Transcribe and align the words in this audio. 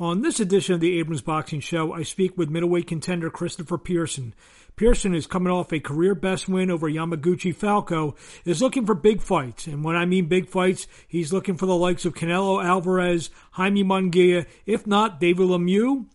On 0.00 0.22
this 0.22 0.40
edition 0.40 0.74
of 0.74 0.80
the 0.80 0.98
Abrams 0.98 1.20
Boxing 1.20 1.60
Show, 1.60 1.92
I 1.92 2.04
speak 2.04 2.38
with 2.38 2.48
middleweight 2.48 2.86
contender 2.86 3.28
Christopher 3.28 3.76
Pearson. 3.76 4.32
Pearson 4.74 5.14
is 5.14 5.26
coming 5.26 5.52
off 5.52 5.74
a 5.74 5.78
career 5.78 6.14
best 6.14 6.48
win 6.48 6.70
over 6.70 6.88
Yamaguchi 6.88 7.54
Falco, 7.54 8.16
is 8.46 8.62
looking 8.62 8.86
for 8.86 8.94
big 8.94 9.20
fights. 9.20 9.66
And 9.66 9.84
when 9.84 9.96
I 9.96 10.06
mean 10.06 10.24
big 10.24 10.48
fights, 10.48 10.86
he's 11.06 11.34
looking 11.34 11.58
for 11.58 11.66
the 11.66 11.76
likes 11.76 12.06
of 12.06 12.14
Canelo 12.14 12.64
Alvarez, 12.64 13.28
Jaime 13.52 13.84
Munguia, 13.84 14.46
if 14.64 14.86
not 14.86 15.20
David 15.20 15.46
Lemieux, 15.48 16.06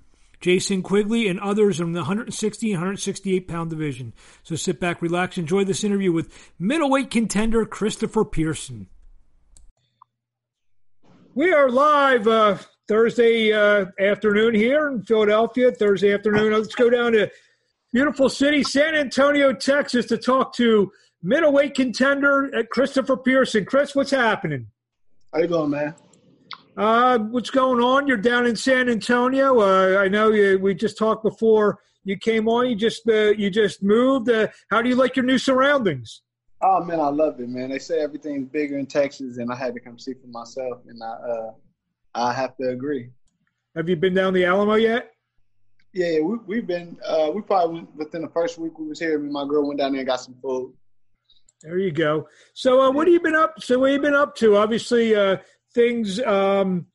Jason 0.41 0.81
Quigley, 0.81 1.27
and 1.27 1.39
others 1.39 1.79
in 1.79 1.91
the 1.91 1.99
160 1.99 2.71
and 2.71 2.81
168 2.81 3.47
pound 3.47 3.69
division. 3.69 4.13
So 4.41 4.55
sit 4.55 4.79
back, 4.79 4.99
relax, 4.99 5.37
enjoy 5.37 5.63
this 5.63 5.83
interview 5.83 6.11
with 6.11 6.51
middleweight 6.57 7.11
contender 7.11 7.67
Christopher 7.67 8.25
Pearson. 8.25 8.87
We 11.35 11.53
are 11.53 11.69
live 11.69 12.27
uh, 12.27 12.57
Thursday 12.87 13.51
uh, 13.51 13.85
afternoon 13.99 14.53
here 14.53 14.87
in 14.89 15.03
Philadelphia. 15.03 15.71
Thursday 15.71 16.13
afternoon. 16.13 16.53
Let's 16.53 16.75
go 16.75 16.89
down 16.89 17.13
to 17.13 17.29
beautiful 17.91 18.29
city, 18.29 18.63
San 18.63 18.95
Antonio, 18.95 19.53
Texas, 19.53 20.05
to 20.07 20.17
talk 20.17 20.53
to 20.55 20.91
middleweight 21.23 21.73
contender 21.73 22.51
uh, 22.55 22.63
Christopher 22.69 23.17
Pearson. 23.17 23.65
Chris, 23.65 23.95
what's 23.95 24.11
happening? 24.11 24.67
How 25.33 25.39
you 25.39 25.47
going, 25.47 25.71
man? 25.71 25.95
Uh, 26.77 27.17
what's 27.17 27.49
going 27.49 27.81
on? 27.81 28.05
You're 28.07 28.17
down 28.17 28.45
in 28.45 28.55
San 28.55 28.89
Antonio. 28.89 29.61
Uh, 29.61 29.99
I 29.99 30.07
know 30.07 30.31
you, 30.31 30.59
we 30.59 30.75
just 30.75 30.97
talked 30.97 31.23
before 31.23 31.79
you 32.03 32.17
came 32.17 32.47
on. 32.47 32.69
You 32.69 32.75
just 32.75 33.07
uh, 33.07 33.31
you 33.31 33.49
just 33.49 33.81
moved. 33.81 34.29
Uh, 34.29 34.47
how 34.69 34.81
do 34.81 34.89
you 34.89 34.95
like 34.95 35.15
your 35.15 35.25
new 35.25 35.37
surroundings? 35.37 36.21
Oh 36.61 36.83
man, 36.83 36.99
I 36.99 37.07
love 37.07 37.39
it, 37.39 37.49
man. 37.49 37.69
They 37.69 37.79
say 37.79 37.99
everything's 37.99 38.47
bigger 38.49 38.77
in 38.77 38.85
Texas, 38.85 39.37
and 39.37 39.51
I 39.51 39.55
had 39.55 39.73
to 39.73 39.79
come 39.79 39.97
see 39.97 40.13
for 40.13 40.27
myself, 40.27 40.79
and 40.87 41.01
I 41.01 41.07
uh, 41.07 41.51
I 42.15 42.33
have 42.33 42.55
to 42.57 42.69
agree. 42.69 43.09
Have 43.75 43.89
you 43.89 43.95
been 43.95 44.13
down 44.13 44.33
the 44.33 44.45
Alamo 44.45 44.75
yet? 44.75 45.11
Yeah, 45.93 46.07
yeah 46.07 46.19
we, 46.21 46.37
we've 46.47 46.67
been. 46.67 46.97
Uh, 47.05 47.31
we 47.33 47.41
probably 47.41 47.75
went, 47.75 47.95
within 47.95 48.21
the 48.21 48.29
first 48.29 48.57
week 48.57 48.79
we 48.79 48.87
was 48.87 48.99
here. 48.99 49.19
Me 49.19 49.25
and 49.25 49.33
my 49.33 49.45
girl 49.45 49.67
went 49.67 49.79
down 49.79 49.91
there 49.91 49.99
and 49.99 50.07
got 50.07 50.21
some 50.21 50.35
food. 50.41 50.73
There 51.61 51.77
you 51.77 51.91
go. 51.91 52.27
So, 52.53 52.81
uh, 52.81 52.91
what 52.91 53.07
have 53.07 53.13
you 53.13 53.19
been 53.19 53.35
up? 53.35 53.61
So, 53.61 53.79
what 53.79 53.91
have 53.91 53.97
you 53.97 54.01
been 54.01 54.15
up 54.15 54.35
to? 54.37 54.55
Obviously, 54.55 55.15
uh, 55.15 55.37
things 55.73 56.21
um, 56.21 56.85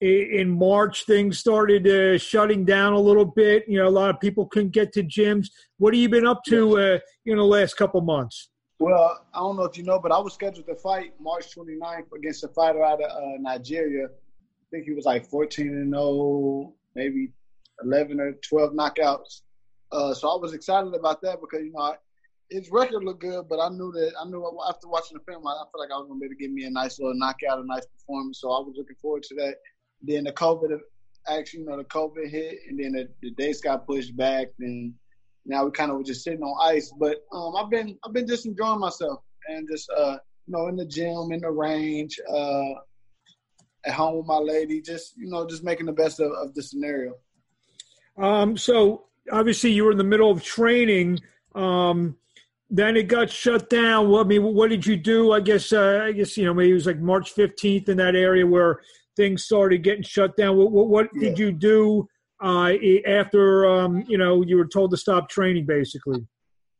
in 0.00 0.48
March, 0.48 1.04
things 1.04 1.38
started 1.38 1.86
uh, 1.86 2.16
shutting 2.16 2.64
down 2.64 2.94
a 2.94 2.98
little 2.98 3.24
bit. 3.24 3.64
You 3.68 3.78
know, 3.78 3.88
a 3.88 3.90
lot 3.90 4.08
of 4.08 4.18
people 4.18 4.46
couldn't 4.46 4.70
get 4.70 4.92
to 4.94 5.02
gyms. 5.02 5.48
What 5.78 5.92
have 5.94 6.00
you 6.00 6.08
been 6.08 6.26
up 6.26 6.42
to? 6.48 6.78
Uh, 6.78 6.98
in 7.26 7.36
the 7.36 7.44
last 7.44 7.76
couple 7.76 8.00
months. 8.00 8.48
Well, 8.78 9.26
I 9.34 9.38
don't 9.38 9.56
know 9.56 9.64
if 9.64 9.76
you 9.76 9.84
know, 9.84 10.00
but 10.00 10.10
I 10.10 10.18
was 10.18 10.32
scheduled 10.32 10.66
to 10.66 10.74
fight 10.74 11.12
March 11.20 11.54
29th 11.54 12.12
against 12.16 12.44
a 12.44 12.48
fighter 12.48 12.82
out 12.82 13.02
of 13.02 13.10
uh, 13.10 13.36
Nigeria 13.38 14.08
think 14.70 14.84
he 14.84 14.92
was 14.92 15.04
like 15.04 15.28
14 15.28 15.66
and 15.66 15.92
0, 15.92 16.72
maybe 16.94 17.32
11 17.82 18.20
or 18.20 18.32
12 18.48 18.72
knockouts. 18.72 19.42
Uh, 19.92 20.14
so 20.14 20.28
I 20.28 20.40
was 20.40 20.52
excited 20.52 20.94
about 20.94 21.20
that 21.22 21.40
because 21.40 21.64
you 21.64 21.72
know 21.72 21.94
his 22.50 22.70
record 22.70 23.04
looked 23.04 23.22
good, 23.22 23.48
but 23.48 23.60
I 23.60 23.68
knew 23.68 23.92
that 23.92 24.12
I 24.20 24.24
knew 24.24 24.44
after 24.68 24.88
watching 24.88 25.16
the 25.16 25.32
film, 25.32 25.46
I, 25.46 25.54
felt 25.54 25.78
like 25.78 25.90
I 25.94 25.98
was 25.98 26.06
gonna 26.08 26.20
be 26.20 26.26
able 26.26 26.34
to 26.34 26.38
give 26.38 26.50
me 26.50 26.64
a 26.64 26.70
nice 26.70 26.98
little 26.98 27.14
knockout, 27.14 27.60
a 27.60 27.66
nice 27.66 27.86
performance. 27.86 28.40
So 28.40 28.50
I 28.50 28.60
was 28.60 28.74
looking 28.76 28.96
forward 29.00 29.22
to 29.24 29.34
that. 29.36 29.56
Then 30.02 30.24
the 30.24 30.32
COVID, 30.32 30.78
actually, 31.28 31.60
you 31.60 31.66
know, 31.66 31.76
the 31.76 31.84
COVID 31.84 32.28
hit, 32.28 32.58
and 32.68 32.78
then 32.78 32.92
the, 32.92 33.08
the 33.22 33.30
dates 33.32 33.60
got 33.60 33.86
pushed 33.86 34.16
back, 34.16 34.48
and 34.58 34.94
now 35.46 35.64
we 35.64 35.70
kind 35.70 35.90
of 35.90 35.98
were 35.98 36.04
just 36.04 36.24
sitting 36.24 36.42
on 36.42 36.74
ice. 36.74 36.92
But 36.98 37.18
um, 37.32 37.54
I've 37.56 37.70
been 37.70 37.96
I've 38.04 38.12
been 38.12 38.26
just 38.26 38.46
enjoying 38.46 38.80
myself 38.80 39.20
and 39.48 39.68
just 39.70 39.88
uh, 39.96 40.18
you 40.46 40.52
know 40.52 40.66
in 40.66 40.76
the 40.76 40.86
gym, 40.86 41.32
in 41.32 41.40
the 41.40 41.50
range. 41.50 42.18
Uh, 42.28 42.80
at 43.84 43.94
home 43.94 44.18
with 44.18 44.26
my 44.26 44.38
lady, 44.38 44.80
just 44.80 45.16
you 45.16 45.28
know, 45.28 45.46
just 45.46 45.64
making 45.64 45.86
the 45.86 45.92
best 45.92 46.20
of, 46.20 46.32
of 46.32 46.54
the 46.54 46.62
scenario. 46.62 47.14
Um, 48.16 48.56
so 48.56 49.06
obviously 49.32 49.72
you 49.72 49.84
were 49.84 49.92
in 49.92 49.98
the 49.98 50.04
middle 50.04 50.30
of 50.30 50.42
training. 50.42 51.20
Um, 51.54 52.16
then 52.70 52.96
it 52.96 53.08
got 53.08 53.30
shut 53.30 53.68
down. 53.68 54.10
Well, 54.10 54.20
I 54.20 54.24
mean, 54.24 54.42
what 54.42 54.70
did 54.70 54.86
you 54.86 54.96
do? 54.96 55.32
I 55.32 55.40
guess 55.40 55.72
uh, 55.72 56.02
I 56.04 56.12
guess 56.12 56.36
you 56.36 56.44
know 56.44 56.54
maybe 56.54 56.70
it 56.70 56.74
was 56.74 56.86
like 56.86 57.00
March 57.00 57.32
fifteenth 57.32 57.88
in 57.88 57.96
that 57.96 58.14
area 58.14 58.46
where 58.46 58.80
things 59.16 59.44
started 59.44 59.82
getting 59.82 60.02
shut 60.02 60.36
down. 60.36 60.56
What, 60.56 60.70
what, 60.70 60.88
what 60.88 61.08
yeah. 61.14 61.30
did 61.30 61.38
you 61.38 61.52
do 61.52 62.08
uh, 62.42 62.72
after 63.06 63.66
um, 63.66 64.04
you 64.06 64.18
know 64.18 64.42
you 64.42 64.56
were 64.56 64.66
told 64.66 64.92
to 64.92 64.96
stop 64.96 65.28
training, 65.28 65.66
basically? 65.66 66.26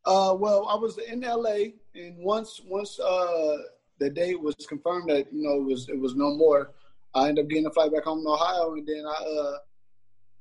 Uh, 0.06 0.34
well, 0.38 0.66
I 0.68 0.76
was 0.76 0.98
in 0.98 1.20
LA, 1.20 1.72
and 1.94 2.16
once 2.18 2.60
once 2.64 2.98
uh, 3.00 3.56
the 3.98 4.10
date 4.10 4.40
was 4.40 4.54
confirmed 4.68 5.10
that 5.10 5.32
you 5.32 5.42
know 5.42 5.56
it 5.56 5.64
was 5.64 5.88
it 5.88 5.98
was 5.98 6.14
no 6.14 6.34
more, 6.36 6.70
I 7.14 7.28
ended 7.28 7.44
up 7.44 7.50
getting 7.50 7.66
a 7.66 7.70
flight 7.70 7.92
back 7.92 8.04
home 8.04 8.22
to 8.22 8.30
Ohio, 8.30 8.74
and 8.74 8.86
then 8.86 9.04
I, 9.06 9.24
uh, 9.24 9.58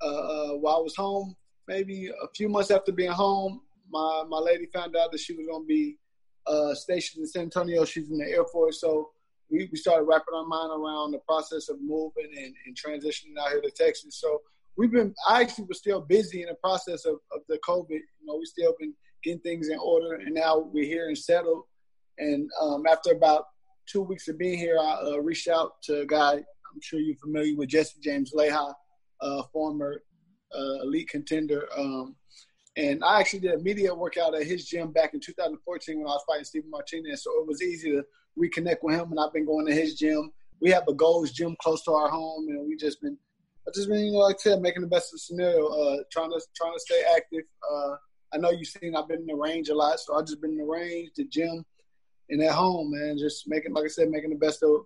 uh, 0.02 0.06
uh, 0.06 0.50
while 0.57 0.78
I 0.78 0.81
was 0.81 0.96
home, 0.96 1.35
maybe 1.68 2.07
a 2.07 2.28
few 2.35 2.50
months 2.50 2.72
after 2.72 2.91
being 2.91 3.12
home, 3.12 3.62
my 3.91 4.24
my 4.28 4.38
lady 4.40 4.68
found 4.74 4.96
out 4.96 5.12
that 5.12 5.19
she 5.19 5.34
was 5.34 5.47
going 5.47 5.63
to 5.63 5.68
be 5.68 5.97
uh, 6.47 6.74
stationed 6.74 7.24
in 7.24 7.28
San 7.28 7.44
Antonio. 7.44 7.85
She's 7.85 8.09
in 8.09 8.18
the 8.18 8.25
Air 8.25 8.46
Force, 8.46 8.81
so 8.81 9.09
we, 9.50 9.68
we 9.72 9.78
started 9.78 10.03
wrapping 10.03 10.34
our 10.34 10.46
mind 10.46 10.72
around 10.72 11.12
the 11.12 11.19
process 11.19 11.69
of 11.69 11.81
moving 11.81 12.30
and, 12.38 12.53
and 12.66 12.75
transitioning 12.78 13.38
out 13.40 13.50
here 13.50 13.62
to 13.62 13.72
Texas. 13.72 14.19
So 14.19 14.41
we've 14.78 14.91
been. 14.91 15.13
I 15.28 15.41
actually 15.41 15.66
was 15.66 15.80
still 15.80 16.01
busy 16.01 16.44
in 16.44 16.50
the 16.50 16.56
process 16.56 17.06
of, 17.06 17.16
of 17.31 17.41
the 17.47 17.59
COVID. 17.68 17.90
You 17.90 18.25
know, 18.25 18.38
we 18.38 18.46
still 18.46 18.75
been 18.80 18.94
getting 19.24 19.41
things 19.41 19.69
in 19.69 19.80
order, 19.80 20.16
and 20.16 20.34
now 20.34 20.59
we're 20.59 20.86
here 20.86 21.07
and 21.07 21.18
settled. 21.18 21.63
And 22.19 22.50
um, 22.62 22.86
after 22.86 23.12
about 23.12 23.46
two 23.88 24.01
weeks 24.01 24.28
of 24.28 24.38
being 24.38 24.57
here, 24.57 24.78
I 24.80 25.00
uh, 25.01 25.18
reached 25.18 25.47
out 25.47 25.81
to 25.84 26.01
a 26.01 26.06
guy 26.06 26.44
I'm 26.74 26.81
sure 26.81 27.00
you're 27.00 27.16
familiar 27.18 27.56
with 27.56 27.69
Jesse 27.69 28.00
James 28.02 28.34
Leija, 28.34 28.74
uh, 29.22 29.44
former 29.52 30.02
uh, 30.56 30.81
elite 30.84 31.09
contender. 31.09 31.68
Um, 31.75 32.16
and 32.78 33.03
I 33.03 33.19
actually 33.19 33.41
did 33.41 33.53
a 33.53 33.59
media 33.59 33.94
workout 33.94 34.35
at 34.35 34.44
his 34.44 34.66
gym 34.66 34.91
back 34.91 35.13
in 35.13 35.19
2014 35.19 35.97
when 35.97 36.07
I 36.07 36.12
was 36.12 36.24
fighting 36.28 36.46
Steven 36.46 36.69
Martinez. 36.69 37.24
So 37.24 37.31
it 37.40 37.47
was 37.47 37.62
easy 37.62 37.91
to 37.91 38.03
reconnect 38.38 38.78
with 38.81 38.96
him, 38.96 39.12
and 39.12 39.19
I've 39.19 39.34
been 39.34 39.46
going 39.46 39.66
to 39.66 39.74
his 39.74 39.96
gym. 39.96 40.31
We 40.62 40.72
have 40.72 40.88
a 40.88 40.94
Gold's 40.94 41.31
gym 41.31 41.56
close 41.62 41.84
to 41.84 41.91
our 41.91 42.09
home, 42.09 42.47
and 42.50 42.68
we 42.68 42.75
just 42.75 43.01
been, 43.01 43.18
I 43.68 43.72
just 43.74 43.90
been, 43.90 44.00
you 44.00 44.12
know, 44.13 44.19
like 44.19 44.36
I 44.36 44.40
said, 44.40 44.62
making 44.62 44.81
the 44.81 44.88
best 44.88 45.07
of 45.07 45.13
the 45.13 45.19
scenario, 45.19 45.68
uh, 45.68 45.97
trying 46.12 46.31
to 46.31 46.41
trying 46.56 46.74
to 46.74 46.80
stay 46.80 47.03
active. 47.16 47.44
Uh, 47.69 47.96
I 48.34 48.38
know 48.38 48.51
you've 48.51 48.68
seen 48.68 48.96
I've 48.96 49.07
been 49.07 49.22
in 49.22 49.25
the 49.25 49.36
range 49.36 49.69
a 49.69 49.75
lot, 49.75 50.00
so 50.00 50.16
I've 50.16 50.25
just 50.25 50.41
been 50.41 50.51
in 50.51 50.57
the 50.57 50.63
range, 50.63 51.12
the 51.16 51.25
gym, 51.25 51.66
and 52.30 52.41
at 52.44 52.51
home, 52.51 52.91
man. 52.91 53.18
Just 53.18 53.47
making, 53.47 53.74
like 53.74 53.86
I 53.86 53.88
said, 53.88 54.09
making 54.09 54.30
the 54.30 54.36
best 54.36 54.63
of 54.63 54.86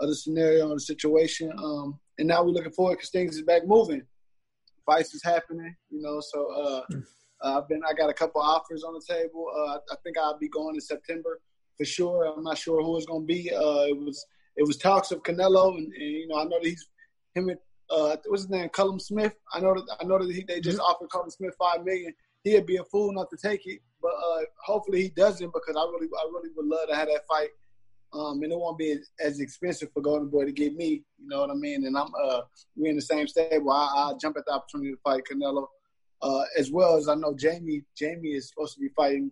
of 0.00 0.08
the 0.08 0.14
scenario 0.14 0.68
and 0.68 0.76
the 0.76 0.80
situation. 0.80 1.52
Um, 1.58 1.98
and 2.18 2.28
now 2.28 2.42
we're 2.42 2.50
looking 2.50 2.72
forward 2.72 2.96
because 2.96 3.10
things 3.10 3.36
is 3.36 3.42
back 3.42 3.66
moving. 3.66 4.02
Fights 4.86 5.14
is 5.14 5.22
happening, 5.22 5.74
you 5.90 6.00
know. 6.00 6.20
So 6.20 6.50
uh, 6.52 6.82
hmm. 6.90 7.00
uh, 7.42 7.58
I've 7.58 7.68
been. 7.68 7.82
I 7.88 7.92
got 7.92 8.10
a 8.10 8.14
couple 8.14 8.40
offers 8.40 8.84
on 8.84 8.94
the 8.94 9.02
table. 9.06 9.46
Uh, 9.54 9.78
I 9.92 9.96
think 10.02 10.16
I'll 10.18 10.38
be 10.38 10.48
going 10.48 10.74
in 10.74 10.80
September 10.80 11.40
for 11.76 11.84
sure. 11.84 12.24
I'm 12.24 12.42
not 12.42 12.58
sure 12.58 12.82
who 12.82 12.96
it's 12.96 13.06
going 13.06 13.22
to 13.22 13.26
be. 13.26 13.50
Uh, 13.52 13.86
it 13.86 13.98
was 13.98 14.24
it 14.56 14.66
was 14.66 14.76
talks 14.76 15.10
of 15.12 15.22
Canelo, 15.22 15.76
and, 15.76 15.92
and, 15.92 15.94
you 15.94 16.26
know 16.26 16.38
I 16.38 16.44
know 16.44 16.58
that 16.58 16.66
he's 16.66 16.88
him 17.34 17.48
and 17.48 17.58
uh, 17.90 18.16
what's 18.26 18.42
his 18.42 18.50
name, 18.50 18.68
Callum 18.70 18.98
Smith. 18.98 19.34
I 19.54 19.60
know 19.60 19.74
that 19.74 19.96
I 20.00 20.04
know 20.04 20.18
that 20.18 20.32
he, 20.32 20.44
they 20.46 20.60
just 20.60 20.78
mm-hmm. 20.78 20.86
offered 20.86 21.10
Callum 21.10 21.30
Smith 21.30 21.54
five 21.58 21.84
million. 21.84 22.12
He'd 22.44 22.66
be 22.66 22.76
a 22.76 22.84
fool 22.84 23.12
not 23.12 23.28
to 23.30 23.36
take 23.36 23.66
it, 23.66 23.80
but 24.00 24.12
uh, 24.12 24.42
hopefully 24.64 25.02
he 25.02 25.08
doesn't 25.10 25.52
because 25.52 25.76
I 25.76 25.84
really 25.90 26.08
I 26.18 26.24
really 26.32 26.50
would 26.56 26.66
love 26.66 26.88
to 26.88 26.94
have 26.94 27.08
that 27.08 27.26
fight 27.28 27.48
um, 28.12 28.42
and 28.42 28.52
it 28.52 28.58
won't 28.58 28.78
be 28.78 28.96
as 29.20 29.40
expensive 29.40 29.92
for 29.92 30.00
Golden 30.00 30.28
Boy 30.28 30.44
to 30.44 30.52
get 30.52 30.74
me. 30.74 31.02
You 31.18 31.28
know 31.28 31.40
what 31.40 31.50
I 31.50 31.54
mean? 31.54 31.86
And 31.86 31.96
I'm 31.96 32.08
uh, 32.22 32.40
we're 32.76 32.90
in 32.90 32.96
the 32.96 33.02
same 33.02 33.26
stable. 33.28 33.70
I, 33.70 34.10
I 34.10 34.12
jump 34.20 34.36
at 34.36 34.44
the 34.46 34.52
opportunity 34.52 34.92
to 34.92 34.98
fight 35.04 35.22
Canelo, 35.30 35.66
uh, 36.22 36.42
as 36.56 36.70
well 36.70 36.96
as 36.96 37.08
I 37.08 37.14
know 37.14 37.34
Jamie. 37.34 37.82
Jamie 37.96 38.30
is 38.30 38.48
supposed 38.48 38.74
to 38.74 38.80
be 38.80 38.88
fighting. 38.96 39.30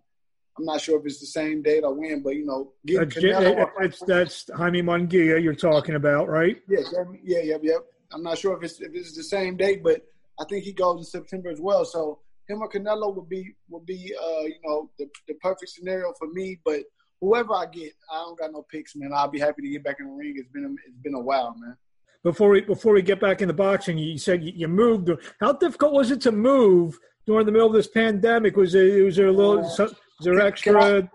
I'm 0.57 0.65
not 0.65 0.81
sure 0.81 0.99
if 0.99 1.05
it's 1.05 1.19
the 1.19 1.27
same 1.27 1.61
date 1.61 1.83
or 1.83 1.93
when, 1.93 2.23
but 2.23 2.35
you 2.35 2.45
know, 2.45 2.73
get 2.85 3.09
Canelo. 3.09 3.69
That's, 3.79 3.99
that's 4.01 4.49
Jaime 4.55 4.81
Munguia 4.81 5.41
you're 5.41 5.55
talking 5.55 5.95
about, 5.95 6.29
right? 6.29 6.57
Yeah, 6.67 6.81
Jamie, 6.91 7.19
yeah, 7.23 7.41
yeah, 7.43 7.57
yeah. 7.61 7.77
I'm 8.11 8.23
not 8.23 8.37
sure 8.37 8.55
if 8.57 8.63
it's 8.63 8.79
if 8.79 8.93
it's 8.93 9.15
the 9.15 9.23
same 9.23 9.57
date, 9.57 9.83
but 9.83 10.01
I 10.39 10.45
think 10.45 10.63
he 10.63 10.73
goes 10.73 10.99
in 10.99 11.03
September 11.03 11.49
as 11.49 11.59
well. 11.59 11.83
So 11.83 12.19
him 12.47 12.61
or 12.61 12.69
Canelo 12.69 13.15
would 13.15 13.29
be 13.29 13.55
would 13.69 13.85
be 13.85 14.13
uh, 14.15 14.43
you 14.43 14.59
know 14.63 14.89
the, 14.97 15.07
the 15.27 15.33
perfect 15.35 15.71
scenario 15.71 16.13
for 16.17 16.27
me, 16.27 16.59
but 16.63 16.81
whoever 17.21 17.53
I 17.53 17.65
get, 17.65 17.93
I 18.11 18.19
don't 18.19 18.37
got 18.37 18.51
no 18.51 18.63
picks, 18.63 18.95
man. 18.95 19.11
I'll 19.13 19.27
be 19.27 19.39
happy 19.39 19.61
to 19.63 19.69
get 19.69 19.83
back 19.83 19.97
in 19.99 20.07
the 20.07 20.13
ring. 20.13 20.33
It's 20.37 20.49
been 20.49 20.65
a, 20.65 20.71
it's 20.87 20.97
been 21.03 21.13
a 21.13 21.19
while, 21.19 21.55
man. 21.57 21.75
Before 22.23 22.49
we 22.49 22.61
before 22.61 22.93
we 22.93 23.01
get 23.01 23.19
back 23.19 23.41
in 23.41 23.47
the 23.47 23.53
boxing, 23.53 23.97
you 23.97 24.17
said 24.17 24.43
you, 24.43 24.67
moved. 24.67 25.09
How 25.39 25.53
difficult 25.53 25.93
was 25.93 26.11
it 26.11 26.19
to 26.21 26.31
move 26.31 26.97
during 27.25 27.45
the 27.45 27.51
middle 27.51 27.67
of 27.67 27.73
this 27.73 27.87
pandemic? 27.87 28.57
Was 28.57 28.75
it 28.75 29.03
was 29.03 29.15
there 29.15 29.27
a 29.27 29.31
little? 29.31 29.59
Uh, 29.59 29.77
was 29.77 29.95
there 30.21 30.37
can, 30.37 30.47
extra? 30.47 30.73
Can 30.73 31.03
I, 31.03 31.09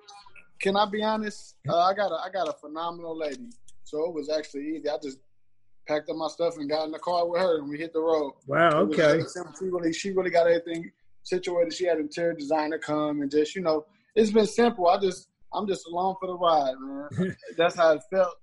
can 0.61 0.77
I 0.77 0.87
be 0.91 1.03
honest? 1.03 1.57
Uh, 1.69 1.79
I 1.79 1.95
got 1.95 2.13
a 2.13 2.15
I 2.15 2.31
got 2.33 2.49
a 2.49 2.53
phenomenal 2.53 3.19
lady, 3.19 3.51
so 3.85 4.07
it 4.07 4.15
was 4.15 4.31
actually 4.31 4.77
easy. 4.77 4.89
I 4.89 4.97
just 5.03 5.19
packed 5.89 6.09
up 6.09 6.17
my 6.17 6.29
stuff 6.29 6.57
and 6.57 6.71
got 6.71 6.85
in 6.85 6.93
the 6.93 6.99
car 7.01 7.29
with 7.29 7.41
her, 7.41 7.59
and 7.59 7.69
we 7.69 7.79
hit 7.79 7.93
the 7.93 8.01
road. 8.01 8.35
Wow. 8.47 8.71
Okay. 8.83 9.23
She 9.59 9.65
really 9.67 9.93
she 9.93 10.13
really 10.13 10.31
got 10.31 10.47
everything 10.47 10.91
situated. 11.25 11.75
She 11.75 11.85
had 11.85 11.99
interior 11.99 12.35
designer 12.35 12.79
come 12.79 13.23
and 13.23 13.31
just 13.31 13.55
you 13.55 13.63
know 13.63 13.85
it's 14.15 14.31
been 14.31 14.47
simple. 14.47 14.89
I 14.89 14.99
just 14.99 15.29
I'm 15.55 15.67
just 15.67 15.87
along 15.87 16.17
for 16.21 16.27
the 16.27 16.35
ride, 16.35 16.75
man. 16.81 17.37
That's 17.57 17.77
how 17.77 17.93
it 17.93 18.03
felt. 18.11 18.35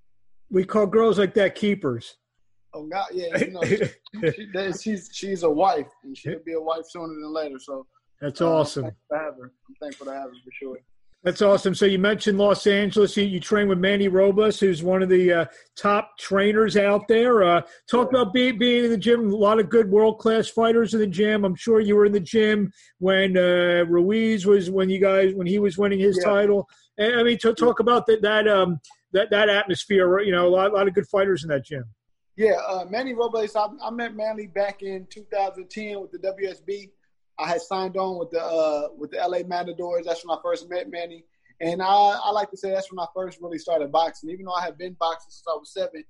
We 0.52 0.64
call 0.66 0.86
girls 0.88 1.20
like 1.20 1.34
that 1.36 1.56
keepers. 1.56 2.16
Oh 2.74 2.86
God, 2.86 3.08
yeah, 3.12 3.38
you 3.38 3.52
know, 3.52 3.64
she, 3.64 3.82
she, 4.32 4.72
she's 4.80 5.10
she's 5.12 5.44
a 5.44 5.50
wife, 5.50 5.88
and 6.04 6.16
she'll 6.16 6.44
be 6.46 6.54
a 6.54 6.62
wife 6.62 6.86
sooner 6.88 7.08
than 7.08 7.34
later. 7.34 7.58
So 7.60 7.88
that's 8.22 8.42
uh, 8.42 8.52
awesome. 8.52 8.86
I'm 8.86 8.92
thankful 8.92 9.18
to 9.18 9.24
have 9.24 9.36
her. 9.38 9.54
I'm 9.68 9.76
thankful 9.82 10.06
to 10.06 10.14
have 10.14 10.24
her 10.24 10.36
for 10.44 10.52
sure. 10.52 10.78
That's 11.22 11.42
awesome. 11.42 11.76
So 11.76 11.86
you 11.86 12.00
mentioned 12.00 12.38
Los 12.38 12.66
Angeles. 12.66 13.18
You, 13.18 13.26
you 13.26 13.42
train 13.42 13.68
with 13.68 13.78
Manny 13.78 14.08
Robles, 14.08 14.58
who's 14.58 14.82
one 14.82 15.04
of 15.04 15.10
the 15.10 15.34
uh, 15.34 15.46
top 15.76 16.18
trainers 16.18 16.78
out 16.78 17.10
there. 17.10 17.44
Uh, 17.44 17.62
talk 17.92 18.10
about 18.10 18.32
being 18.32 18.58
being 18.58 18.86
in 18.86 18.92
the 18.92 18.98
gym. 18.98 19.30
A 19.30 19.36
lot 19.36 19.60
of 19.60 19.70
good 19.70 19.92
world 19.92 20.20
class 20.20 20.48
fighters 20.48 20.94
in 20.94 21.02
the 21.02 21.08
gym. 21.08 21.44
I'm 21.44 21.56
sure 21.56 21.82
you 21.82 21.98
were 21.98 22.06
in 22.06 22.14
the 22.14 22.22
gym 22.22 22.72
when 23.00 23.36
uh, 23.38 23.84
Ruiz 23.90 24.46
was 24.46 24.72
when 24.72 24.90
you 24.90 25.02
guys 25.02 25.34
when 25.34 25.46
he 25.46 25.60
was 25.60 25.78
winning 25.78 26.00
his 26.00 26.18
yeah. 26.22 26.32
title. 26.32 26.70
And 26.98 27.20
I 27.20 27.24
mean, 27.24 27.38
to 27.40 27.54
talk 27.54 27.82
about 27.82 28.06
that 28.06 28.22
that 28.22 28.48
um 28.48 28.80
that 29.12 29.30
that 29.32 29.50
atmosphere. 29.50 30.20
You 30.22 30.32
know, 30.32 30.48
a 30.48 30.50
lot, 30.50 30.72
a 30.72 30.74
lot 30.74 30.88
of 30.88 30.94
good 30.94 31.08
fighters 31.08 31.44
in 31.44 31.50
that 31.50 31.66
gym. 31.66 31.84
Yeah, 32.38 32.56
uh, 32.66 32.86
Manny 32.90 33.14
Robles. 33.14 33.58
I, 33.58 33.68
I 33.84 33.90
met 33.90 34.16
Manny 34.16 34.48
back 34.48 34.84
in 34.84 35.06
2010 35.10 36.00
with 36.00 36.12
the 36.12 36.20
WSB. 36.20 36.92
I 37.40 37.48
had 37.48 37.62
signed 37.62 37.96
on 37.98 38.20
with 38.20 38.32
the 38.32 38.44
uh, 38.44 38.90
with 38.98 39.12
the 39.12 39.18
LA 39.18 39.40
Matadors. 39.48 40.06
That's 40.06 40.26
when 40.26 40.38
I 40.38 40.42
first 40.44 40.70
met 40.70 40.90
Manny, 40.90 41.24
and 41.62 41.82
I, 41.82 42.20
I 42.24 42.32
like 42.32 42.52
to 42.52 42.58
say 42.58 42.72
that's 42.72 42.92
when 42.92 43.00
I 43.00 43.08
first 43.16 43.40
really 43.42 43.58
started 43.58 43.92
boxing. 43.92 44.30
Even 44.30 44.46
though 44.46 44.54
I 44.54 44.64
had 44.64 44.78
been 44.78 44.96
boxing 45.00 45.32
since 45.32 45.46
I 45.48 45.58
was 45.58 45.74
seven, 45.74 46.04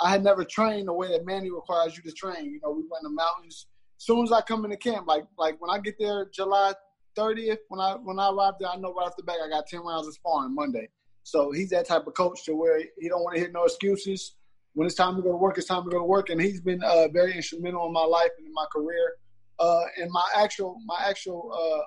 I 0.00 0.10
had 0.10 0.24
never 0.24 0.44
trained 0.44 0.88
the 0.88 0.92
way 0.94 1.08
that 1.08 1.26
Manny 1.26 1.50
requires 1.50 1.96
you 1.96 2.02
to 2.04 2.12
train. 2.12 2.46
You 2.46 2.60
know, 2.62 2.70
we 2.70 2.82
went 2.90 3.04
in 3.04 3.10
the 3.10 3.16
mountains. 3.16 3.66
As 3.98 4.06
soon 4.06 4.24
as 4.24 4.32
I 4.32 4.40
come 4.40 4.64
into 4.64 4.76
camp, 4.76 5.06
like 5.06 5.24
like 5.36 5.60
when 5.60 5.70
I 5.70 5.78
get 5.80 5.96
there 5.98 6.28
July 6.32 6.72
30th, 7.16 7.58
when 7.68 7.80
I 7.80 7.94
when 7.94 8.18
I 8.18 8.30
arrive 8.30 8.54
there, 8.58 8.70
I 8.70 8.76
know 8.76 8.94
right 8.94 9.06
off 9.06 9.16
the 9.16 9.24
back 9.24 9.36
I 9.44 9.48
got 9.50 9.66
10 9.66 9.80
rounds 9.80 10.06
of 10.06 10.14
sparring 10.14 10.54
Monday. 10.54 10.88
So 11.24 11.52
he's 11.52 11.70
that 11.70 11.86
type 11.86 12.06
of 12.06 12.14
coach 12.14 12.44
to 12.44 12.54
where 12.54 12.80
he 12.98 13.08
don't 13.08 13.22
want 13.22 13.34
to 13.34 13.40
hear 13.40 13.50
no 13.50 13.64
excuses. 13.64 14.34
When 14.72 14.86
it's 14.86 14.94
time 14.96 15.16
to 15.16 15.22
go 15.22 15.32
to 15.32 15.36
work, 15.36 15.58
it's 15.58 15.66
time 15.66 15.84
to 15.84 15.90
go 15.90 15.98
to 15.98 16.04
work. 16.04 16.30
And 16.30 16.40
he's 16.40 16.60
been 16.60 16.82
uh, 16.82 17.08
very 17.08 17.34
instrumental 17.34 17.86
in 17.86 17.92
my 17.92 18.04
life 18.04 18.30
and 18.38 18.46
in 18.46 18.54
my 18.54 18.64
career. 18.72 19.14
Uh, 19.58 19.82
and 20.00 20.10
my 20.10 20.24
actual 20.36 20.80
my 20.86 21.04
actual 21.08 21.52
uh, 21.52 21.82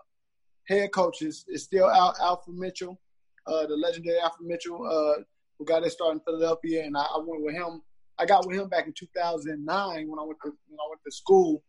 head 0.68 0.92
coach 0.92 1.22
is, 1.22 1.46
is 1.48 1.64
still 1.64 1.90
Al, 1.90 2.16
Alfred 2.22 2.58
Mitchell, 2.58 3.00
uh, 3.48 3.66
the 3.68 3.76
legendary 3.76 4.20
Alfred 4.20 4.48
Mitchell, 4.48 4.86
uh, 4.86 5.22
who 5.58 5.66
got 5.66 5.84
us 5.84 5.94
started 5.94 6.20
in 6.20 6.26
Philadelphia, 6.26 6.84
and 6.84 6.98
I, 6.98 7.02
I, 7.02 7.18
went 7.18 7.44
with 7.44 7.56
him. 7.56 7.82
I 8.18 8.26
got 8.26 8.48
with 8.48 8.58
him 8.58 8.68
back 8.68 8.88
in 8.88 8.94
2009 8.94 10.08
when 10.10 10.20
I 10.20 10.24
went 10.24 10.40
to 10.44 10.50
when 10.68 10.80
I 10.80 10.90
went 10.90 11.02
to 11.06 11.12
school. 11.12 11.64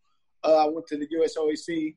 Uh, 0.44 0.66
I 0.66 0.68
went 0.68 0.86
to 0.88 0.96
the 0.96 1.06
USOEC, 1.06 1.94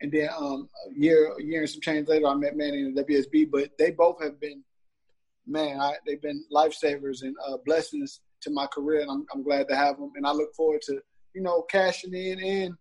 and 0.00 0.10
then 0.10 0.28
um, 0.36 0.68
a 0.90 0.98
year 0.98 1.32
a 1.38 1.42
year 1.42 1.60
and 1.60 1.70
some 1.70 1.80
change 1.80 2.08
later, 2.08 2.26
I 2.26 2.34
met 2.34 2.56
Manny 2.56 2.80
in 2.80 2.94
the 2.94 3.04
WSB. 3.04 3.50
But 3.50 3.70
they 3.78 3.92
both 3.92 4.22
have 4.22 4.40
been, 4.40 4.64
man, 5.46 5.80
I, 5.80 5.94
they've 6.06 6.20
been 6.20 6.44
lifesavers 6.52 7.22
and 7.22 7.36
uh, 7.46 7.58
blessings 7.64 8.20
to 8.42 8.50
my 8.50 8.66
career, 8.66 9.02
and 9.02 9.10
I'm, 9.10 9.26
I'm 9.32 9.42
glad 9.44 9.68
to 9.68 9.76
have 9.76 9.96
them. 9.96 10.10
And 10.16 10.26
I 10.26 10.32
look 10.32 10.54
forward 10.54 10.82
to 10.86 11.00
you 11.34 11.42
know 11.42 11.62
cashing 11.62 12.14
in 12.14 12.40
and 12.40 12.74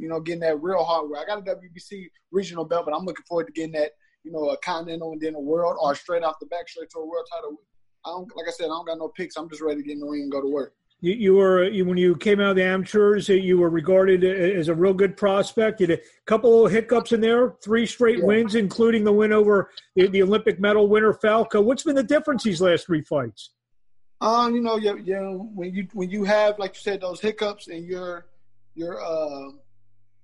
you 0.00 0.08
know, 0.08 0.20
getting 0.20 0.40
that 0.40 0.62
real 0.62 0.82
hardware. 0.82 1.20
I 1.20 1.26
got 1.26 1.46
a 1.46 1.56
WBC 1.56 2.08
regional 2.32 2.64
belt, 2.64 2.86
but 2.86 2.94
I'm 2.94 3.04
looking 3.04 3.24
forward 3.28 3.46
to 3.46 3.52
getting 3.52 3.72
that, 3.72 3.92
you 4.24 4.32
know, 4.32 4.50
a 4.50 4.56
continental 4.58 5.12
and 5.12 5.20
then 5.20 5.34
a 5.34 5.40
world 5.40 5.76
or 5.80 5.94
straight 5.94 6.22
off 6.22 6.36
the 6.40 6.46
back, 6.46 6.68
straight 6.68 6.90
to 6.90 6.98
a 6.98 7.06
world 7.06 7.26
title. 7.30 7.56
I 8.04 8.10
don't, 8.10 8.34
like 8.34 8.48
I 8.48 8.50
said, 8.50 8.64
I 8.64 8.68
don't 8.68 8.86
got 8.86 8.98
no 8.98 9.08
picks. 9.08 9.36
I'm 9.36 9.48
just 9.48 9.60
ready 9.60 9.82
to 9.82 9.86
get 9.86 9.92
in 9.92 10.00
the 10.00 10.06
ring 10.06 10.22
and 10.22 10.32
go 10.32 10.40
to 10.40 10.48
work. 10.48 10.74
You, 11.02 11.14
you 11.14 11.34
were 11.34 11.64
you, 11.64 11.84
when 11.84 11.96
you 11.96 12.14
came 12.16 12.40
out 12.40 12.50
of 12.50 12.56
the 12.56 12.64
amateurs, 12.64 13.28
you 13.28 13.58
were 13.58 13.70
regarded 13.70 14.22
as 14.22 14.68
a 14.68 14.74
real 14.74 14.92
good 14.92 15.16
prospect. 15.16 15.80
You 15.80 15.86
had 15.86 15.98
a 15.98 16.02
couple 16.26 16.66
of 16.66 16.72
hiccups 16.72 17.12
in 17.12 17.20
there, 17.20 17.54
three 17.62 17.86
straight 17.86 18.18
yeah. 18.18 18.24
wins, 18.24 18.54
including 18.54 19.04
the 19.04 19.12
win 19.12 19.32
over 19.32 19.70
the, 19.96 20.08
the, 20.08 20.22
Olympic 20.22 20.60
medal 20.60 20.88
winner 20.88 21.14
Falco. 21.14 21.60
What's 21.60 21.84
been 21.84 21.96
the 21.96 22.02
difference 22.02 22.42
these 22.42 22.60
last 22.60 22.86
three 22.86 23.02
fights? 23.02 23.50
Um, 24.20 24.54
you 24.54 24.60
know, 24.60 24.76
you, 24.76 24.98
you 24.98 25.14
know, 25.14 25.50
when 25.54 25.74
you 25.74 25.88
when 25.94 26.10
you 26.10 26.24
have 26.24 26.58
like 26.58 26.74
you 26.74 26.80
said 26.80 27.00
those 27.00 27.20
hiccups 27.20 27.68
and 27.68 27.86
you're 27.86 28.26
you're 28.74 29.02
uh 29.02 29.50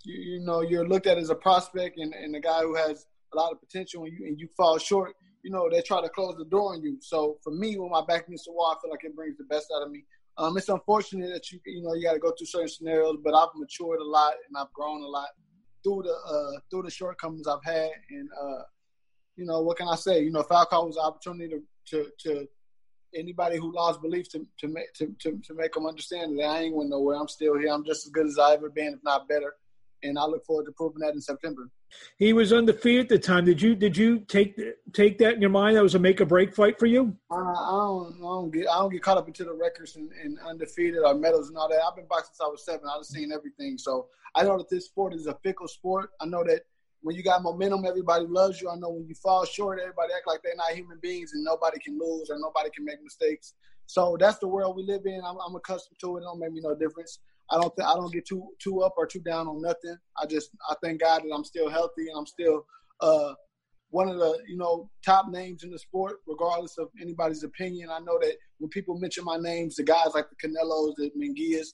you, 0.06 0.34
you 0.34 0.40
know 0.40 0.60
you're 0.62 0.88
looked 0.88 1.06
at 1.06 1.18
as 1.18 1.30
a 1.30 1.34
prospect 1.34 1.98
and, 1.98 2.14
and 2.14 2.34
a 2.34 2.40
guy 2.40 2.60
who 2.60 2.74
has 2.74 3.06
a 3.32 3.36
lot 3.36 3.52
of 3.52 3.60
potential 3.60 4.04
and 4.04 4.12
you 4.12 4.26
and 4.26 4.40
you 4.40 4.48
fall 4.56 4.78
short, 4.78 5.14
you 5.42 5.50
know, 5.50 5.68
they 5.70 5.82
try 5.82 6.00
to 6.00 6.08
close 6.08 6.36
the 6.38 6.44
door 6.44 6.74
on 6.74 6.82
you. 6.82 6.98
So 7.00 7.38
for 7.42 7.50
me, 7.52 7.76
when 7.78 7.90
my 7.90 8.04
back 8.06 8.26
against 8.26 8.46
the 8.46 8.52
wall, 8.52 8.76
I 8.76 8.80
feel 8.80 8.90
like 8.90 9.04
it 9.04 9.16
brings 9.16 9.36
the 9.36 9.44
best 9.44 9.66
out 9.76 9.82
of 9.82 9.90
me. 9.90 10.04
Um, 10.38 10.56
it's 10.56 10.68
unfortunate 10.68 11.32
that 11.32 11.50
you 11.50 11.60
you 11.66 11.82
know 11.82 11.94
you 11.94 12.02
got 12.02 12.12
to 12.12 12.18
go 12.18 12.32
through 12.32 12.46
certain 12.46 12.68
scenarios, 12.68 13.16
but 13.22 13.34
I've 13.34 13.48
matured 13.56 14.00
a 14.00 14.04
lot 14.04 14.34
and 14.46 14.56
I've 14.56 14.72
grown 14.72 15.02
a 15.02 15.06
lot 15.06 15.28
through 15.82 16.02
the 16.04 16.12
uh, 16.12 16.60
through 16.70 16.82
the 16.82 16.90
shortcomings 16.90 17.46
I've 17.46 17.64
had. 17.64 17.90
And 18.10 18.28
uh, 18.40 18.62
you 19.36 19.46
know 19.46 19.60
what 19.62 19.78
can 19.78 19.88
I 19.88 19.96
say? 19.96 20.22
You 20.22 20.30
know, 20.30 20.42
Falco 20.42 20.86
was 20.86 20.96
an 20.96 21.04
opportunity 21.04 21.48
to 21.48 21.62
to, 21.86 22.10
to 22.20 22.48
anybody 23.14 23.56
who 23.56 23.74
lost 23.74 24.02
belief 24.02 24.28
to 24.30 24.46
to 24.58 24.68
make 24.68 24.92
to, 24.94 25.14
to, 25.20 25.40
to 25.42 25.54
make 25.54 25.72
them 25.72 25.86
understand 25.86 26.38
that 26.38 26.44
I 26.44 26.60
ain't 26.62 26.74
going 26.74 26.90
nowhere. 26.90 27.16
I'm 27.16 27.28
still 27.28 27.58
here. 27.58 27.72
I'm 27.72 27.84
just 27.84 28.06
as 28.06 28.12
good 28.12 28.26
as 28.26 28.38
I 28.38 28.52
ever 28.52 28.68
been, 28.68 28.92
if 28.92 29.02
not 29.02 29.28
better 29.28 29.54
and 30.06 30.18
I 30.18 30.24
look 30.24 30.44
forward 30.44 30.66
to 30.66 30.72
proving 30.72 31.00
that 31.00 31.14
in 31.14 31.20
September. 31.20 31.70
He 32.18 32.32
was 32.32 32.52
undefeated 32.52 33.04
at 33.04 33.08
the 33.08 33.18
time. 33.18 33.44
Did 33.44 33.60
you 33.60 33.74
did 33.74 33.96
you 33.96 34.20
take 34.20 34.58
take 34.92 35.18
that 35.18 35.34
in 35.34 35.40
your 35.40 35.50
mind? 35.50 35.76
That 35.76 35.82
was 35.82 35.94
a 35.94 35.98
make 35.98 36.20
or 36.20 36.26
break 36.26 36.54
fight 36.54 36.78
for 36.78 36.86
you. 36.86 37.16
Uh, 37.30 37.36
I 37.36 37.70
don't 37.70 38.16
I 38.16 38.20
don't 38.20 38.50
get 38.50 38.68
I 38.68 38.78
don't 38.78 38.90
get 38.90 39.02
caught 39.02 39.18
up 39.18 39.28
into 39.28 39.44
the 39.44 39.52
records 39.52 39.96
and, 39.96 40.10
and, 40.22 40.38
undefeated 40.40 41.00
or 41.04 41.14
medals 41.14 41.48
and 41.48 41.56
all 41.56 41.68
that. 41.68 41.80
I've 41.86 41.96
been 41.96 42.06
boxing 42.06 42.32
since 42.32 42.40
I 42.44 42.48
was 42.48 42.64
seven. 42.64 42.88
I've 42.88 43.04
seen 43.04 43.32
everything, 43.32 43.78
so 43.78 44.08
I 44.34 44.42
know 44.42 44.58
that 44.58 44.68
this 44.68 44.86
sport 44.86 45.14
is 45.14 45.26
a 45.26 45.34
fickle 45.42 45.68
sport. 45.68 46.10
I 46.20 46.26
know 46.26 46.44
that 46.44 46.62
when 47.02 47.14
you 47.14 47.22
got 47.22 47.42
momentum, 47.42 47.84
everybody 47.84 48.26
loves 48.26 48.60
you. 48.60 48.68
I 48.68 48.76
know 48.76 48.90
when 48.90 49.06
you 49.06 49.14
fall 49.14 49.44
short, 49.44 49.78
everybody 49.80 50.12
act 50.16 50.26
like 50.26 50.40
they're 50.42 50.56
not 50.56 50.72
human 50.72 50.98
beings 51.00 51.32
and 51.34 51.44
nobody 51.44 51.78
can 51.78 51.98
lose 51.98 52.30
or 52.30 52.38
nobody 52.38 52.68
can 52.74 52.84
make 52.84 53.02
mistakes. 53.02 53.54
So 53.86 54.16
that's 54.18 54.38
the 54.38 54.48
world 54.48 54.76
we 54.76 54.82
live 54.82 55.06
in. 55.06 55.20
I'm, 55.24 55.36
I'm 55.46 55.54
accustomed 55.54 55.98
to 56.00 56.16
it. 56.16 56.20
It 56.20 56.24
don't 56.24 56.40
make 56.40 56.52
me 56.52 56.60
no 56.62 56.74
difference. 56.74 57.20
I 57.50 57.60
don't 57.60 57.74
th- 57.76 57.86
I 57.86 57.94
don't 57.94 58.12
get 58.12 58.26
too 58.26 58.48
too 58.62 58.82
up 58.82 58.94
or 58.96 59.06
too 59.06 59.20
down 59.20 59.46
on 59.46 59.60
nothing. 59.60 59.96
I 60.20 60.26
just 60.26 60.50
I 60.68 60.74
thank 60.82 61.00
God 61.00 61.22
that 61.22 61.34
I'm 61.34 61.44
still 61.44 61.68
healthy 61.68 62.08
and 62.08 62.18
I'm 62.18 62.26
still 62.26 62.66
uh, 63.00 63.34
one 63.90 64.08
of 64.08 64.18
the 64.18 64.38
you 64.48 64.56
know 64.56 64.90
top 65.04 65.28
names 65.28 65.62
in 65.62 65.70
the 65.70 65.78
sport, 65.78 66.16
regardless 66.26 66.76
of 66.78 66.88
anybody's 67.00 67.44
opinion. 67.44 67.90
I 67.90 68.00
know 68.00 68.18
that 68.20 68.36
when 68.58 68.68
people 68.70 68.98
mention 68.98 69.24
my 69.24 69.36
names, 69.36 69.76
the 69.76 69.84
guys 69.84 70.08
like 70.14 70.26
the 70.30 70.48
Canelos, 70.48 70.94
the 70.96 71.10
Munguias, 71.16 71.68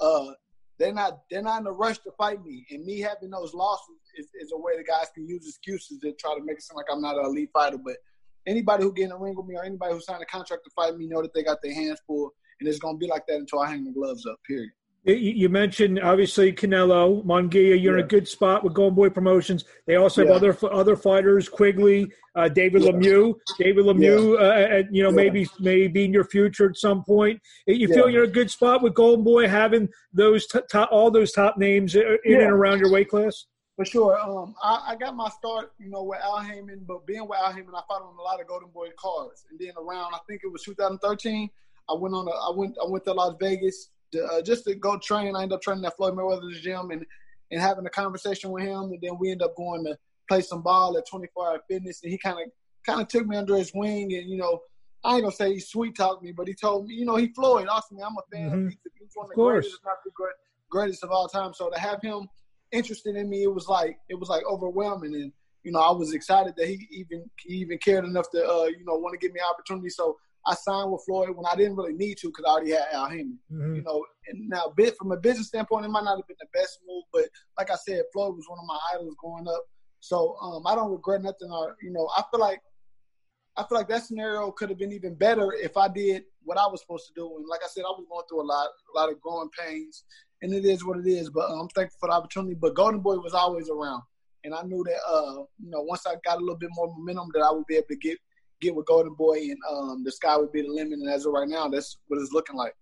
uh, 0.00 0.32
they're 0.78 0.94
not 0.94 1.20
they're 1.30 1.42
not 1.42 1.60
in 1.60 1.66
a 1.66 1.72
rush 1.72 1.98
to 1.98 2.10
fight 2.16 2.44
me. 2.44 2.64
And 2.70 2.84
me 2.84 3.00
having 3.00 3.30
those 3.30 3.52
losses 3.52 3.96
is, 4.16 4.26
is 4.40 4.52
a 4.54 4.58
way 4.58 4.76
the 4.76 4.84
guys 4.84 5.06
can 5.14 5.28
use 5.28 5.46
excuses 5.46 5.98
to 6.00 6.12
try 6.18 6.34
to 6.34 6.44
make 6.44 6.56
it 6.56 6.62
seem 6.62 6.76
like 6.76 6.86
I'm 6.90 7.02
not 7.02 7.18
an 7.18 7.26
elite 7.26 7.50
fighter. 7.52 7.78
But 7.78 7.96
anybody 8.46 8.84
who 8.84 8.92
get 8.92 9.06
in 9.06 9.12
a 9.12 9.18
ring 9.18 9.36
with 9.36 9.46
me 9.46 9.56
or 9.56 9.64
anybody 9.64 9.92
who 9.94 10.00
signed 10.00 10.22
a 10.22 10.26
contract 10.26 10.64
to 10.64 10.70
fight 10.74 10.96
me 10.96 11.06
know 11.06 11.20
that 11.22 11.34
they 11.34 11.42
got 11.42 11.58
their 11.62 11.74
hands 11.74 12.00
full, 12.06 12.32
and 12.60 12.68
it's 12.68 12.78
gonna 12.78 12.96
be 12.96 13.08
like 13.08 13.26
that 13.26 13.36
until 13.36 13.60
I 13.60 13.70
hang 13.70 13.84
the 13.84 13.92
gloves 13.92 14.24
up. 14.26 14.38
Period. 14.46 14.70
You 15.04 15.48
mentioned 15.48 16.00
obviously 16.00 16.52
Canelo, 16.52 17.24
Munguia. 17.24 17.80
You're 17.80 17.96
yeah. 17.96 18.00
in 18.00 18.04
a 18.04 18.08
good 18.08 18.28
spot 18.28 18.62
with 18.62 18.74
Golden 18.74 18.94
Boy 18.94 19.08
Promotions. 19.08 19.64
They 19.86 19.94
also 19.94 20.22
have 20.22 20.30
yeah. 20.30 20.50
other 20.50 20.72
other 20.72 20.96
fighters, 20.96 21.48
Quigley, 21.48 22.10
uh, 22.34 22.48
David 22.48 22.82
yeah. 22.82 22.90
Lemieux. 22.90 23.34
David 23.58 23.84
Lemieux, 23.86 24.38
uh, 24.38 24.82
you 24.90 25.02
know, 25.02 25.10
maybe 25.10 25.48
maybe 25.60 26.04
in 26.04 26.12
your 26.12 26.24
future 26.24 26.68
at 26.68 26.76
some 26.76 27.04
point. 27.04 27.40
You 27.66 27.88
feel 27.88 28.10
you're 28.10 28.24
in 28.24 28.30
a 28.30 28.32
good 28.32 28.50
spot 28.50 28.82
with 28.82 28.94
Golden 28.94 29.24
Boy 29.24 29.48
having 29.48 29.88
those 30.12 30.46
t- 30.46 30.60
top, 30.70 30.90
all 30.92 31.10
those 31.10 31.32
top 31.32 31.56
names 31.56 31.94
in 31.94 32.18
and 32.26 32.50
around 32.50 32.80
your 32.80 32.90
weight 32.90 33.08
class. 33.08 33.46
For 33.76 33.84
sure. 33.84 34.18
Um, 34.18 34.56
I, 34.60 34.88
I, 34.88 34.96
got 34.96 35.14
my 35.14 35.28
start, 35.28 35.70
you 35.78 35.88
know, 35.88 36.02
with 36.02 36.18
Al 36.20 36.40
Haymon, 36.40 36.84
but 36.84 37.06
being 37.06 37.28
with 37.28 37.38
Al 37.38 37.52
Haymon, 37.52 37.72
I 37.76 37.82
fought 37.86 38.02
on 38.02 38.18
a 38.18 38.22
lot 38.22 38.40
of 38.40 38.48
Golden 38.48 38.70
Boy 38.70 38.88
cards. 38.98 39.44
And 39.48 39.56
then 39.56 39.70
around, 39.78 40.14
I 40.14 40.18
think 40.28 40.40
it 40.42 40.50
was 40.50 40.64
2013, 40.64 41.48
I 41.88 41.94
went 41.94 42.12
on 42.12 42.26
a, 42.26 42.30
I 42.32 42.50
went, 42.56 42.76
I 42.84 42.90
went 42.90 43.04
to 43.04 43.12
Las 43.12 43.36
Vegas 43.38 43.90
uh, 44.14 44.42
just 44.42 44.64
to 44.64 44.74
go 44.74 44.98
train. 44.98 45.36
I 45.36 45.42
ended 45.42 45.56
up 45.56 45.62
training 45.62 45.84
at 45.84 45.96
Floyd 45.96 46.14
Mayweather's 46.14 46.60
gym 46.60 46.90
and 46.90 47.04
and 47.50 47.60
having 47.60 47.86
a 47.86 47.90
conversation 47.90 48.50
with 48.50 48.64
him, 48.64 48.90
and 48.92 48.98
then 49.00 49.18
we 49.18 49.30
ended 49.30 49.46
up 49.46 49.56
going 49.56 49.82
to 49.84 49.96
play 50.28 50.42
some 50.42 50.62
ball 50.62 50.98
at 50.98 51.08
24 51.08 51.48
Hour 51.48 51.60
Fitness, 51.68 52.00
and 52.02 52.12
he 52.12 52.18
kind 52.18 52.38
of 52.38 52.52
kind 52.84 53.00
of 53.00 53.08
took 53.08 53.26
me 53.26 53.36
under 53.36 53.56
his 53.56 53.72
wing, 53.74 54.14
and 54.14 54.28
you 54.28 54.36
know. 54.36 54.60
I 55.04 55.14
ain't 55.14 55.22
gonna 55.22 55.32
say 55.32 55.54
he 55.54 55.60
sweet 55.60 55.96
talked 55.96 56.24
me, 56.24 56.32
but 56.32 56.48
he 56.48 56.54
told 56.54 56.88
me, 56.88 56.94
you 56.94 57.04
know, 57.04 57.14
he 57.14 57.28
Floyd. 57.28 57.68
Austin, 57.68 58.00
I'm 58.04 58.16
a 58.16 58.36
fan. 58.36 58.50
Mm-hmm. 58.50 58.64
He's, 58.64 58.76
he's 58.98 59.10
one 59.14 59.26
of 59.26 59.36
the 59.36 59.40
of 59.40 59.48
greatest, 59.48 59.78
not 59.84 59.98
the 60.04 60.10
great, 60.12 60.34
greatest 60.68 61.04
of 61.04 61.12
all 61.12 61.28
time. 61.28 61.54
So 61.54 61.70
to 61.70 61.78
have 61.78 62.02
him 62.02 62.28
interested 62.72 63.14
in 63.14 63.30
me, 63.30 63.44
it 63.44 63.54
was 63.54 63.68
like 63.68 64.00
it 64.08 64.18
was 64.18 64.28
like 64.28 64.42
overwhelming, 64.44 65.14
and 65.14 65.32
you 65.62 65.72
know, 65.72 65.80
I 65.80 65.92
was 65.92 66.14
excited 66.14 66.54
that 66.56 66.66
he 66.66 66.88
even 66.90 67.28
he 67.38 67.54
even 67.58 67.78
cared 67.78 68.04
enough 68.04 68.30
to 68.30 68.44
uh, 68.44 68.64
you 68.64 68.84
know 68.84 68.94
want 68.96 69.12
to 69.12 69.18
give 69.18 69.32
me 69.32 69.40
opportunity. 69.40 69.90
So 69.90 70.16
I 70.48 70.54
signed 70.54 70.90
with 70.90 71.02
Floyd 71.06 71.36
when 71.36 71.44
I 71.44 71.54
didn't 71.54 71.76
really 71.76 71.92
need 71.92 72.16
to 72.18 72.28
because 72.28 72.44
I 72.46 72.52
already 72.52 72.70
had 72.70 72.86
Al 72.92 73.10
Haymon. 73.10 73.38
Mm-hmm. 73.52 73.74
You 73.76 73.82
know, 73.82 74.04
and 74.28 74.48
now 74.48 74.72
bit 74.74 74.96
from 74.96 75.12
a 75.12 75.16
business 75.16 75.48
standpoint, 75.48 75.84
it 75.84 75.90
might 75.90 76.04
not 76.04 76.16
have 76.16 76.26
been 76.26 76.36
the 76.40 76.58
best 76.58 76.80
move, 76.88 77.04
but 77.12 77.24
like 77.58 77.70
I 77.70 77.76
said, 77.76 78.02
Floyd 78.12 78.34
was 78.34 78.46
one 78.48 78.58
of 78.58 78.66
my 78.66 78.78
idols 78.94 79.14
growing 79.18 79.46
up. 79.46 79.62
So 80.00 80.36
um, 80.40 80.66
I 80.66 80.74
don't 80.74 80.90
regret 80.90 81.22
nothing. 81.22 81.50
Or 81.50 81.76
you 81.82 81.92
know, 81.92 82.08
I 82.16 82.22
feel 82.30 82.40
like 82.40 82.60
I 83.56 83.64
feel 83.64 83.76
like 83.76 83.88
that 83.88 84.04
scenario 84.04 84.50
could 84.52 84.70
have 84.70 84.78
been 84.78 84.92
even 84.92 85.14
better 85.16 85.52
if 85.52 85.76
I 85.76 85.88
did 85.88 86.22
what 86.44 86.58
I 86.58 86.66
was 86.66 86.80
supposed 86.80 87.08
to 87.08 87.12
do. 87.14 87.36
And 87.36 87.46
like 87.46 87.60
I 87.62 87.68
said, 87.68 87.82
I 87.82 87.90
was 87.90 88.06
going 88.08 88.24
through 88.28 88.42
a 88.42 88.48
lot, 88.48 88.68
a 88.94 88.98
lot 88.98 89.10
of 89.10 89.20
growing 89.20 89.50
pains, 89.58 90.04
and 90.40 90.54
it 90.54 90.64
is 90.64 90.84
what 90.84 90.98
it 90.98 91.06
is. 91.06 91.28
But 91.28 91.50
um, 91.50 91.60
I'm 91.60 91.68
thankful 91.68 91.98
for 92.00 92.08
the 92.08 92.14
opportunity. 92.14 92.54
But 92.54 92.74
Golden 92.74 93.00
Boy 93.00 93.16
was 93.16 93.34
always 93.34 93.68
around, 93.68 94.02
and 94.44 94.54
I 94.54 94.62
knew 94.62 94.82
that 94.84 95.00
uh, 95.06 95.42
you 95.58 95.70
know 95.70 95.82
once 95.82 96.06
I 96.06 96.14
got 96.24 96.38
a 96.38 96.40
little 96.40 96.56
bit 96.56 96.70
more 96.72 96.88
momentum, 96.96 97.28
that 97.34 97.42
I 97.42 97.52
would 97.52 97.66
be 97.66 97.76
able 97.76 97.88
to 97.88 97.96
get 97.96 98.18
get 98.60 98.74
with 98.74 98.86
Golden 98.86 99.14
Boy, 99.14 99.38
and 99.38 99.58
um, 99.70 100.04
the 100.04 100.12
sky 100.12 100.36
would 100.36 100.52
be 100.52 100.62
the 100.62 100.68
limit. 100.68 100.98
And 100.98 101.08
as 101.08 101.26
of 101.26 101.32
right 101.32 101.48
now, 101.48 101.68
that's 101.68 101.98
what 102.08 102.20
it's 102.20 102.32
looking 102.32 102.56
like. 102.56 102.74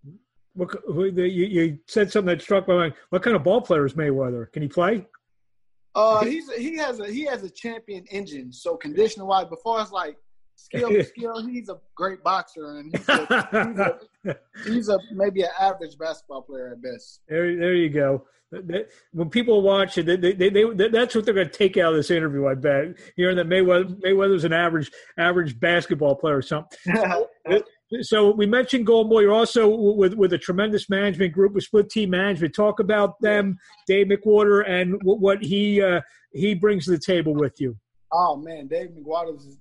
What, 0.55 0.71
you, 0.89 1.25
you 1.25 1.79
said 1.87 2.11
something 2.11 2.35
that 2.35 2.43
struck 2.43 2.67
my 2.67 2.75
mind. 2.75 2.95
What 3.11 3.23
kind 3.23 3.37
of 3.37 3.45
ball 3.45 3.61
player 3.61 3.85
is 3.85 3.95
Mayweather? 3.95 4.51
Can 4.53 4.63
he 4.63 4.69
play? 4.69 5.07
Uh, 5.95 6.25
he's 6.25 6.53
he 6.53 6.77
has 6.77 7.01
a 7.01 7.07
he 7.11 7.25
has 7.25 7.43
a 7.43 7.51
champion 7.51 8.05
engine. 8.11 8.53
So 8.53 8.77
conditioning 8.77 9.27
wise, 9.27 9.47
before 9.47 9.81
it's 9.81 9.93
like 9.93 10.19
skill 10.55 10.91
skill, 11.05 11.47
he's 11.47 11.69
a 11.69 11.79
great 11.95 12.23
boxer 12.23 12.79
and 12.79 12.95
he's 12.95 13.09
a, 13.09 13.19
he's, 13.51 13.79
a, 13.79 14.37
he's 14.67 14.89
a 14.89 14.99
maybe 15.13 15.43
an 15.43 15.51
average 15.59 15.97
basketball 15.99 16.43
player 16.43 16.73
at 16.73 16.83
best. 16.83 17.21
There, 17.29 17.57
there 17.57 17.75
you 17.75 17.89
go. 17.89 18.27
When 19.13 19.29
people 19.29 19.63
watch 19.63 19.99
it, 19.99 20.07
they, 20.07 20.17
they, 20.17 20.51
they, 20.51 20.89
that's 20.89 21.15
what 21.15 21.25
they're 21.25 21.35
going 21.35 21.49
to 21.49 21.53
take 21.53 21.77
out 21.77 21.93
of 21.93 21.97
this 21.97 22.11
interview. 22.11 22.47
I 22.47 22.55
bet 22.55 22.97
hearing 23.17 23.37
that 23.37 23.49
Mayweather 23.49 24.01
Mayweather's 24.01 24.45
an 24.45 24.53
average 24.53 24.91
average 25.19 25.59
basketball 25.59 26.15
player 26.15 26.37
or 26.37 26.43
something. 26.43 26.79
So 28.03 28.33
we 28.33 28.47
mentioned 28.47 28.85
Golden 28.85 29.09
Boy. 29.11 29.21
You're 29.21 29.33
also 29.33 29.69
with 29.69 30.15
with 30.15 30.33
a 30.33 30.39
tremendous 30.39 30.91
management 30.91 31.33
group 31.33 31.53
with 31.53 31.63
Split-T 31.63 32.07
Management. 32.07 32.53
Talk 32.53 32.81
about 32.81 33.21
them, 33.21 33.59
Dave 33.87 34.09
McWater, 34.09 34.69
and 34.69 35.01
what 35.05 35.41
he 35.41 35.81
uh, 35.81 36.01
he 36.33 36.55
brings 36.55 36.87
to 36.87 36.91
the 36.91 36.99
table 36.99 37.33
with 37.33 37.61
you. 37.61 37.77
Oh 38.13 38.37
man, 38.37 38.67
Dave 38.67 38.89
McWaters. 38.89 39.47
Is, 39.47 39.59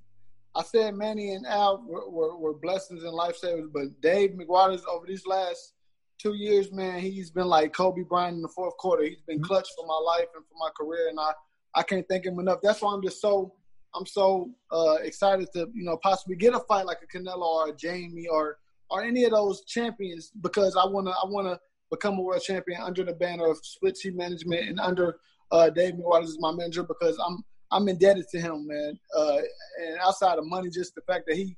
I 0.55 0.63
said 0.63 0.95
Manny 0.95 1.33
and 1.33 1.45
Al 1.45 1.83
were, 1.85 2.09
were, 2.09 2.37
were 2.37 2.53
blessings 2.53 3.03
and 3.03 3.13
lifesavers, 3.13 3.71
but 3.71 4.01
Dave 4.01 4.31
McWaters 4.31 4.81
over 4.89 5.05
these 5.05 5.27
last 5.27 5.73
two 6.21 6.33
years, 6.33 6.71
man, 6.71 6.99
he's 6.99 7.31
been 7.31 7.47
like 7.47 7.73
Kobe 7.73 8.03
Bryant 8.03 8.35
in 8.35 8.41
the 8.41 8.49
fourth 8.49 8.77
quarter. 8.77 9.03
He's 9.03 9.21
been 9.27 9.37
mm-hmm. 9.37 9.45
clutch 9.45 9.67
for 9.77 9.85
my 9.85 9.99
life 10.05 10.27
and 10.35 10.45
for 10.45 10.55
my 10.59 10.69
career, 10.77 11.09
and 11.09 11.19
I 11.19 11.31
I 11.75 11.83
can't 11.83 12.05
thank 12.09 12.25
him 12.25 12.39
enough. 12.39 12.59
That's 12.63 12.81
why 12.81 12.93
I'm 12.93 13.01
just 13.01 13.21
so 13.21 13.53
I'm 13.95 14.05
so 14.05 14.51
uh, 14.71 14.97
excited 15.01 15.47
to 15.53 15.67
you 15.73 15.83
know 15.83 15.97
possibly 15.97 16.35
get 16.35 16.53
a 16.53 16.59
fight 16.61 16.85
like 16.85 16.99
a 17.03 17.17
Canelo 17.17 17.41
or 17.41 17.69
a 17.69 17.75
Jamie 17.75 18.27
or 18.27 18.57
or 18.89 19.03
any 19.03 19.23
of 19.23 19.31
those 19.31 19.63
champions 19.65 20.31
because 20.41 20.75
I 20.75 20.85
wanna 20.85 21.11
I 21.11 21.25
wanna 21.25 21.59
become 21.91 22.17
a 22.17 22.21
world 22.21 22.41
champion 22.41 22.81
under 22.81 23.03
the 23.03 23.13
banner 23.13 23.49
of 23.49 23.57
Split-T 23.61 24.11
Management 24.11 24.67
and 24.67 24.79
under 24.79 25.17
uh, 25.51 25.69
Dave 25.69 25.93
McWaters 25.93 26.25
is 26.25 26.39
my 26.39 26.51
manager 26.51 26.83
because 26.83 27.17
I'm 27.25 27.43
I'm 27.71 27.87
indebted 27.87 28.27
to 28.29 28.39
him, 28.39 28.67
man. 28.67 28.97
Uh, 29.17 29.37
and 29.81 29.97
outside 29.99 30.37
of 30.37 30.45
money, 30.45 30.69
just 30.69 30.95
the 30.95 31.01
fact 31.01 31.25
that 31.27 31.35
he 31.35 31.57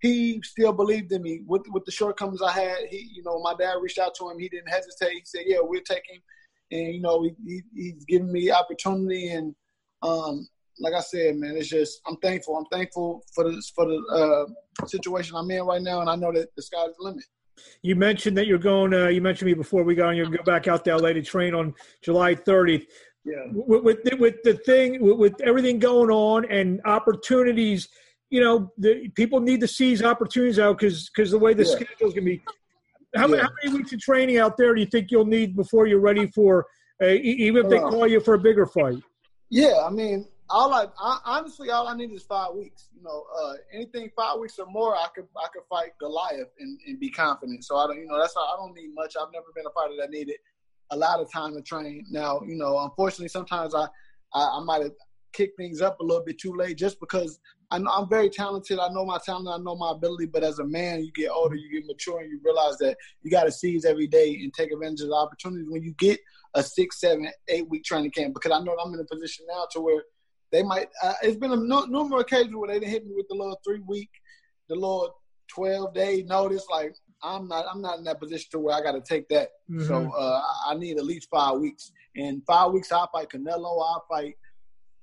he 0.00 0.40
still 0.42 0.72
believed 0.72 1.12
in 1.12 1.22
me 1.22 1.42
with 1.46 1.62
with 1.72 1.84
the 1.84 1.92
shortcomings 1.92 2.42
I 2.42 2.52
had. 2.52 2.76
He, 2.90 3.10
you 3.14 3.22
know, 3.22 3.40
my 3.40 3.54
dad 3.58 3.74
reached 3.80 3.98
out 3.98 4.14
to 4.16 4.30
him. 4.30 4.38
He 4.38 4.48
didn't 4.48 4.68
hesitate. 4.68 5.12
He 5.12 5.22
said, 5.24 5.42
"Yeah, 5.46 5.58
we'll 5.60 5.80
take 5.82 6.04
him," 6.08 6.20
and 6.70 6.94
you 6.94 7.00
know, 7.00 7.22
he, 7.22 7.34
he 7.46 7.62
he's 7.74 8.04
giving 8.04 8.32
me 8.32 8.50
opportunity 8.50 9.28
and 9.28 9.54
um, 10.02 10.48
like 10.80 10.94
I 10.94 11.00
said, 11.00 11.36
man, 11.36 11.56
it's 11.56 11.68
just 11.68 12.00
I'm 12.06 12.16
thankful. 12.16 12.56
I'm 12.56 12.66
thankful 12.66 13.22
for 13.34 13.44
the 13.44 13.62
for 13.74 13.86
the 13.86 14.46
uh, 14.80 14.86
situation 14.86 15.36
I'm 15.36 15.50
in 15.50 15.62
right 15.62 15.82
now, 15.82 16.00
and 16.00 16.10
I 16.10 16.16
know 16.16 16.32
that 16.32 16.54
the 16.56 16.62
sky's 16.62 16.90
the 16.98 17.04
limit. 17.04 17.24
You 17.82 17.96
mentioned 17.96 18.36
that 18.38 18.46
you're 18.46 18.58
going. 18.58 18.94
Uh, 18.94 19.08
you 19.08 19.20
mentioned 19.20 19.46
me 19.46 19.54
before 19.54 19.82
we 19.82 19.94
got 19.94 20.08
on. 20.08 20.16
You're 20.16 20.26
go 20.26 20.42
back 20.44 20.68
out 20.68 20.84
to 20.84 20.96
LA 20.96 21.12
to 21.12 21.22
train 21.22 21.54
on 21.54 21.74
July 22.02 22.34
30th. 22.34 22.86
Yeah. 23.24 23.34
With 23.52 23.82
with 23.82 24.04
the, 24.04 24.16
with 24.16 24.36
the 24.44 24.54
thing 24.54 25.02
with, 25.02 25.18
with 25.18 25.40
everything 25.40 25.78
going 25.78 26.10
on 26.10 26.44
and 26.50 26.80
opportunities, 26.84 27.88
you 28.30 28.40
know, 28.40 28.72
the 28.78 29.08
people 29.14 29.40
need 29.40 29.60
to 29.60 29.68
seize 29.68 30.02
opportunities 30.02 30.58
out 30.58 30.78
because 30.78 31.10
because 31.10 31.30
the 31.30 31.38
way 31.38 31.54
the 31.54 31.64
yeah. 31.64 32.06
is 32.06 32.14
gonna 32.14 32.24
be. 32.24 32.42
How, 33.16 33.26
yeah. 33.26 33.42
how 33.42 33.48
many 33.62 33.78
weeks 33.78 33.92
of 33.92 34.00
training 34.00 34.38
out 34.38 34.56
there 34.58 34.74
do 34.74 34.80
you 34.80 34.86
think 34.86 35.10
you'll 35.10 35.24
need 35.24 35.56
before 35.56 35.86
you're 35.86 36.00
ready 36.00 36.26
for, 36.26 36.66
uh, 37.02 37.06
even 37.06 37.64
if 37.64 37.70
they 37.70 37.78
uh, 37.78 37.88
call 37.88 38.06
you 38.06 38.20
for 38.20 38.34
a 38.34 38.38
bigger 38.38 38.66
fight? 38.66 39.02
Yeah, 39.48 39.82
I 39.82 39.88
mean, 39.88 40.26
all 40.50 40.74
I, 40.74 40.86
I, 41.00 41.18
honestly 41.24 41.70
all 41.70 41.88
I 41.88 41.96
need 41.96 42.12
is 42.12 42.22
five 42.22 42.54
weeks. 42.54 42.88
You 42.94 43.02
know, 43.02 43.24
uh, 43.42 43.54
anything 43.72 44.10
five 44.14 44.38
weeks 44.38 44.58
or 44.58 44.66
more, 44.66 44.94
I 44.94 45.06
could 45.14 45.26
I 45.36 45.48
could 45.52 45.62
fight 45.70 45.92
Goliath 45.98 46.50
and, 46.58 46.78
and 46.86 47.00
be 47.00 47.10
confident. 47.10 47.64
So 47.64 47.76
I 47.76 47.86
don't, 47.86 47.98
you 47.98 48.06
know, 48.06 48.18
that's 48.18 48.34
I 48.36 48.56
don't 48.58 48.74
need 48.74 48.94
much. 48.94 49.14
I've 49.18 49.32
never 49.32 49.46
been 49.54 49.66
a 49.66 49.70
fighter 49.70 49.94
that 50.00 50.10
needed 50.10 50.36
a 50.90 50.96
lot 50.96 51.20
of 51.20 51.30
time 51.32 51.54
to 51.54 51.62
train. 51.62 52.04
Now, 52.10 52.40
you 52.46 52.56
know, 52.56 52.78
unfortunately, 52.78 53.28
sometimes 53.28 53.74
I 53.74 53.86
I, 54.34 54.58
I 54.58 54.60
might 54.64 54.82
have 54.82 54.92
kicked 55.32 55.56
things 55.56 55.80
up 55.80 56.00
a 56.00 56.04
little 56.04 56.24
bit 56.24 56.38
too 56.38 56.54
late 56.56 56.76
just 56.76 56.98
because 57.00 57.38
I 57.70 57.78
know 57.78 57.90
I'm 57.90 58.08
very 58.08 58.30
talented. 58.30 58.78
I 58.78 58.88
know 58.88 59.04
my 59.04 59.18
talent. 59.24 59.48
I 59.48 59.62
know 59.62 59.76
my 59.76 59.92
ability. 59.92 60.26
But 60.26 60.42
as 60.42 60.58
a 60.58 60.64
man, 60.64 61.04
you 61.04 61.12
get 61.12 61.30
older, 61.30 61.54
you 61.54 61.70
get 61.70 61.86
mature, 61.86 62.20
and 62.20 62.30
you 62.30 62.40
realize 62.42 62.78
that 62.78 62.96
you 63.22 63.30
got 63.30 63.44
to 63.44 63.52
seize 63.52 63.84
every 63.84 64.06
day 64.06 64.38
and 64.42 64.52
take 64.54 64.72
advantage 64.72 65.02
of 65.02 65.08
the 65.08 65.14
opportunities 65.14 65.68
when 65.68 65.82
you 65.82 65.94
get 65.98 66.18
a 66.54 66.62
six, 66.62 67.00
seven, 67.00 67.28
eight 67.48 67.68
week 67.68 67.84
training 67.84 68.10
camp. 68.10 68.34
Because 68.34 68.52
I 68.52 68.64
know 68.64 68.74
I'm 68.82 68.94
in 68.94 69.00
a 69.00 69.04
position 69.04 69.44
now 69.48 69.66
to 69.72 69.80
where 69.80 70.02
they 70.50 70.62
might. 70.62 70.88
Uh, 71.02 71.14
it's 71.22 71.36
been 71.36 71.52
a 71.52 71.56
no, 71.56 71.84
numerous 71.84 72.22
occasions 72.22 72.54
where 72.54 72.68
they 72.68 72.80
didn't 72.80 72.90
hit 72.92 73.04
me 73.04 73.12
with 73.14 73.28
the 73.28 73.34
little 73.34 73.60
three 73.64 73.82
week, 73.86 74.10
the 74.68 74.74
little 74.74 75.14
twelve 75.54 75.92
day 75.92 76.24
notice. 76.26 76.64
Like 76.70 76.94
I'm 77.22 77.48
not. 77.48 77.66
I'm 77.70 77.82
not 77.82 77.98
in 77.98 78.04
that 78.04 78.20
position 78.20 78.48
to 78.52 78.60
where 78.60 78.76
I 78.76 78.82
got 78.82 78.92
to 78.92 79.02
take 79.02 79.28
that. 79.28 79.50
Mm-hmm. 79.70 79.86
So 79.86 80.10
uh, 80.10 80.40
I 80.66 80.74
need 80.74 80.96
at 80.96 81.04
least 81.04 81.28
five 81.30 81.58
weeks. 81.58 81.92
And 82.16 82.42
five 82.46 82.72
weeks, 82.72 82.90
I'll 82.90 83.10
fight 83.12 83.28
Canelo. 83.28 83.64
I'll 83.64 84.04
fight 84.08 84.34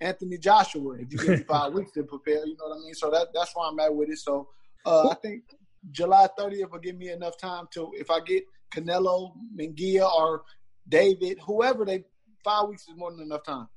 Anthony 0.02 0.38
Joshua 0.38 0.98
if 1.00 1.12
you 1.12 1.18
give 1.18 1.30
me 1.30 1.38
five 1.48 1.74
weeks 1.74 1.92
to 1.94 2.04
prepare. 2.04 2.46
You 2.46 2.56
know 2.58 2.68
what 2.68 2.78
I 2.78 2.80
mean? 2.80 2.94
So 2.94 3.10
that 3.12 3.28
that's 3.34 3.52
why 3.54 3.70
I'm 3.70 3.80
at 3.80 3.94
with 3.96 4.10
it. 4.10 4.20
So 4.20 4.50
uh, 4.86 5.10
I 5.10 5.16
think 5.16 5.44
July 5.92 6.28
30th 6.38 6.72
will 6.72 6.80
give 6.80 6.98
me 6.98 7.10
enough 7.10 7.38
time 7.38 7.68
to 7.74 7.92
if 7.96 8.10
I 8.10 8.20
get 8.20 8.44
Canelo, 8.74 9.34
Munguia, 9.58 10.10
or 10.10 10.44
David, 10.90 11.40
whoever 11.46 11.86
they 11.86 12.04
five 12.44 12.68
weeks 12.70 12.84
is 12.88 12.96
more 12.96 13.12
than 13.12 13.22
enough 13.22 13.44
time. 13.44 13.68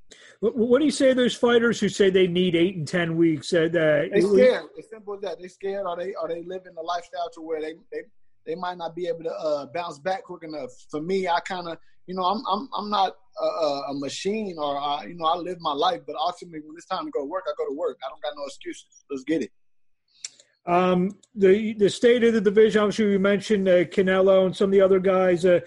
What 0.41 0.79
do 0.79 0.85
you 0.85 0.91
say 0.91 1.09
to 1.09 1.15
those 1.15 1.35
fighters 1.35 1.81
who 1.81 1.89
say 1.89 2.11
they 2.11 2.27
need 2.27 2.55
eight 2.55 2.77
and 2.77 2.87
ten 2.87 3.17
weeks? 3.17 3.53
Uh, 3.53 3.69
they 3.71 4.21
scared. 4.21 4.65
It's 4.77 4.89
simple 4.89 5.15
as 5.15 5.21
that. 5.23 5.41
They 5.41 5.49
scared, 5.49 5.87
Are 5.87 5.97
they 5.97 6.15
are 6.15 6.29
they 6.29 6.43
living 6.43 6.75
a 6.79 6.83
lifestyle 6.83 7.29
to 7.35 7.41
where 7.43 7.61
they 7.61 7.75
they, 7.93 8.03
they 8.49 8.55
might 8.55 8.79
not 8.79 8.97
be 8.97 9.07
able 9.07 9.25
to 9.25 9.31
uh, 9.31 9.67
bounce 9.67 9.99
back 9.99 10.25
quick 10.25 10.43
enough. 10.43 10.71
For 10.91 11.03
me, 11.03 11.29
I 11.29 11.39
kind 11.41 11.69
of 11.69 11.77
you 12.07 12.15
know 12.15 12.25
I'm 12.25 12.43
I'm 12.51 12.69
I'm 12.75 12.91
not 12.91 13.15
a, 13.41 13.45
a 13.91 13.95
machine, 13.95 14.57
or 14.59 14.77
I, 14.77 15.05
you 15.05 15.15
know 15.15 15.27
I 15.27 15.37
live 15.37 15.59
my 15.61 15.75
life, 15.75 16.01
but 16.07 16.17
ultimately 16.17 16.61
when 16.67 16.75
it's 16.75 16.87
time 16.87 17.05
to 17.05 17.11
go 17.11 17.21
to 17.21 17.27
work, 17.27 17.45
I 17.47 17.53
go 17.59 17.69
to 17.69 17.77
work. 17.77 17.99
I 18.05 18.09
don't 18.09 18.23
got 18.23 18.33
no 18.35 18.45
excuses. 18.47 19.05
Let's 19.11 19.23
get 19.25 19.43
it. 19.43 19.53
Um, 20.69 21.13
the 21.35 21.73
the 21.75 21.89
state 21.89 22.23
of 22.25 22.35
the 22.35 22.43
division, 22.43 22.83
obviously, 22.83 23.07
we 23.07 23.17
mentioned 23.17 23.67
uh, 23.69 23.85
Canelo 23.85 24.45
and 24.45 24.55
some 24.55 24.67
of 24.67 24.73
the 24.73 24.83
other 24.83 25.01
guys. 25.01 25.47
Uh, 25.47 25.61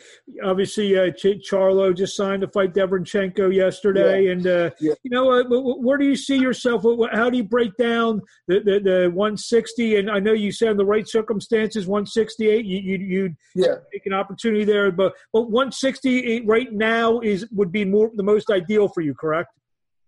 obviously, 0.44 0.96
uh, 0.96 1.10
Ch- 1.10 1.42
Charlo 1.50 1.96
just 1.96 2.16
signed 2.16 2.42
to 2.42 2.48
fight 2.50 2.76
Derevyanchenko 2.76 3.52
yesterday, 3.54 4.26
yeah. 4.26 4.32
and 4.32 4.48
uh, 4.48 4.70
yeah. 4.80 4.94
you 5.02 5.10
know, 5.10 5.32
uh, 5.32 5.44
where 5.50 5.98
do 5.98 6.06
you 6.06 6.16
see 6.16 6.38
yourself? 6.38 6.84
How 7.12 7.32
do 7.32 7.38
you 7.38 7.44
break 7.44 7.76
down 7.78 8.22
the, 8.48 8.60
the, 8.60 8.80
the 8.80 9.10
160? 9.10 9.96
And 9.96 10.12
I 10.12 10.20
know 10.20 10.34
you 10.34 10.52
said 10.52 10.70
in 10.70 10.78
the 10.78 10.86
right 10.86 11.08
circumstances, 11.08 11.88
168, 11.88 12.64
you 12.64 12.78
you 12.78 12.98
you'd 12.98 13.36
yeah. 13.56 13.76
take 13.92 14.06
an 14.06 14.14
opportunity 14.14 14.66
there, 14.66 14.92
but 14.92 15.16
but 15.34 15.50
160 15.50 16.42
right 16.42 16.72
now 16.72 17.22
is 17.22 17.48
would 17.52 17.72
be 17.72 17.86
more 17.86 18.12
the 18.14 18.24
most 18.24 18.52
ideal 18.52 18.88
for 18.88 19.02
you, 19.02 19.16
correct? 19.16 19.50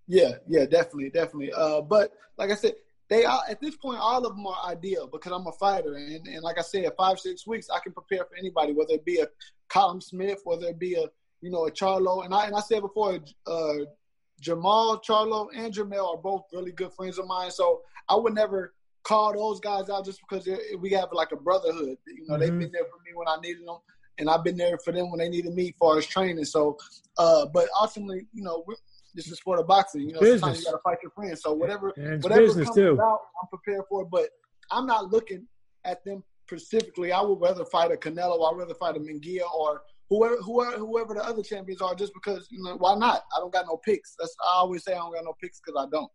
Yeah, 0.07 0.33
yeah, 0.47 0.65
definitely, 0.65 1.09
definitely. 1.09 1.51
Uh, 1.51 1.81
but 1.81 2.11
like 2.37 2.51
I 2.51 2.55
said, 2.55 2.73
they 3.09 3.25
are 3.25 3.41
at 3.49 3.61
this 3.61 3.75
point 3.75 3.99
all 3.99 4.25
of 4.25 4.35
them 4.35 4.47
are 4.47 4.65
ideal 4.65 5.07
because 5.07 5.31
I'm 5.31 5.45
a 5.47 5.51
fighter 5.53 5.95
and, 5.95 6.27
and 6.27 6.41
like 6.41 6.57
I 6.57 6.61
said, 6.61 6.89
five 6.97 7.19
six 7.19 7.45
weeks 7.45 7.67
I 7.69 7.79
can 7.79 7.91
prepare 7.91 8.25
for 8.25 8.35
anybody, 8.37 8.73
whether 8.73 8.93
it 8.93 9.05
be 9.05 9.19
a 9.19 9.27
Callum 9.69 10.01
Smith, 10.01 10.41
whether 10.43 10.67
it 10.67 10.79
be 10.79 10.95
a 10.95 11.05
you 11.41 11.51
know 11.51 11.67
a 11.67 11.71
Charlo, 11.71 12.23
and 12.25 12.33
I 12.33 12.45
and 12.45 12.55
I 12.55 12.61
said 12.61 12.81
before, 12.81 13.19
uh, 13.47 13.73
Jermall 14.41 15.03
Charlo 15.03 15.47
and 15.55 15.73
Jermell 15.73 16.15
are 16.15 16.21
both 16.21 16.43
really 16.53 16.71
good 16.71 16.93
friends 16.93 17.17
of 17.17 17.27
mine, 17.27 17.51
so 17.51 17.81
I 18.09 18.15
would 18.15 18.33
never 18.33 18.73
call 19.03 19.33
those 19.33 19.59
guys 19.59 19.89
out 19.89 20.05
just 20.05 20.21
because 20.21 20.47
we 20.79 20.91
have 20.91 21.09
like 21.11 21.31
a 21.31 21.35
brotherhood. 21.35 21.97
You 22.07 22.25
know, 22.27 22.35
mm-hmm. 22.35 22.39
they've 22.39 22.59
been 22.59 22.71
there 22.71 22.85
for 22.85 22.99
me 23.05 23.11
when 23.13 23.27
I 23.27 23.37
needed 23.41 23.67
them, 23.67 23.77
and 24.17 24.29
I've 24.29 24.43
been 24.43 24.57
there 24.57 24.77
for 24.83 24.91
them 24.91 25.11
when 25.11 25.19
they 25.19 25.29
needed 25.29 25.53
me 25.53 25.75
for 25.77 25.97
as 25.97 26.05
training. 26.05 26.45
So, 26.45 26.77
uh, 27.17 27.45
but 27.53 27.67
ultimately, 27.79 28.27
you 28.33 28.43
know, 28.43 28.63
this 29.13 29.27
is 29.27 29.37
sport 29.37 29.59
of 29.59 29.67
boxing. 29.67 30.01
You 30.01 30.13
know, 30.13 30.19
business. 30.19 30.41
sometimes 30.41 30.59
you 30.59 30.65
got 30.65 30.71
to 30.71 30.77
fight 30.83 30.97
your 31.03 31.11
friends. 31.11 31.41
So 31.41 31.53
whatever, 31.53 31.93
whatever 32.21 32.53
comes 32.53 32.75
too. 32.75 32.93
about, 32.93 33.19
I'm 33.41 33.47
prepared 33.49 33.83
for 33.89 34.03
it. 34.03 34.07
But 34.11 34.29
I'm 34.71 34.85
not 34.85 35.11
looking 35.11 35.47
at 35.85 36.03
them 36.05 36.23
specifically. 36.47 37.11
I 37.11 37.21
would 37.21 37.39
rather 37.39 37.65
fight 37.65 37.91
a 37.91 37.95
Canelo. 37.95 38.51
I'd 38.51 38.57
rather 38.57 38.73
fight 38.73 38.97
a 38.97 38.99
Munguia 38.99 39.41
or 39.53 39.83
whoever, 40.09 40.37
whoever, 40.37 40.77
whoever 40.77 41.13
the 41.13 41.23
other 41.23 41.43
champions 41.43 41.81
are. 41.81 41.95
Just 41.95 42.13
because, 42.13 42.47
you 42.49 42.63
know, 42.63 42.75
why 42.77 42.95
not? 42.95 43.23
I 43.35 43.39
don't 43.39 43.53
got 43.53 43.65
no 43.67 43.77
picks. 43.77 44.15
That's 44.19 44.35
I 44.41 44.57
always 44.57 44.83
say 44.83 44.93
I 44.93 44.97
don't 44.97 45.13
got 45.13 45.23
no 45.23 45.33
picks 45.41 45.59
because 45.59 45.85
I 45.85 45.89
don't. 45.89 46.11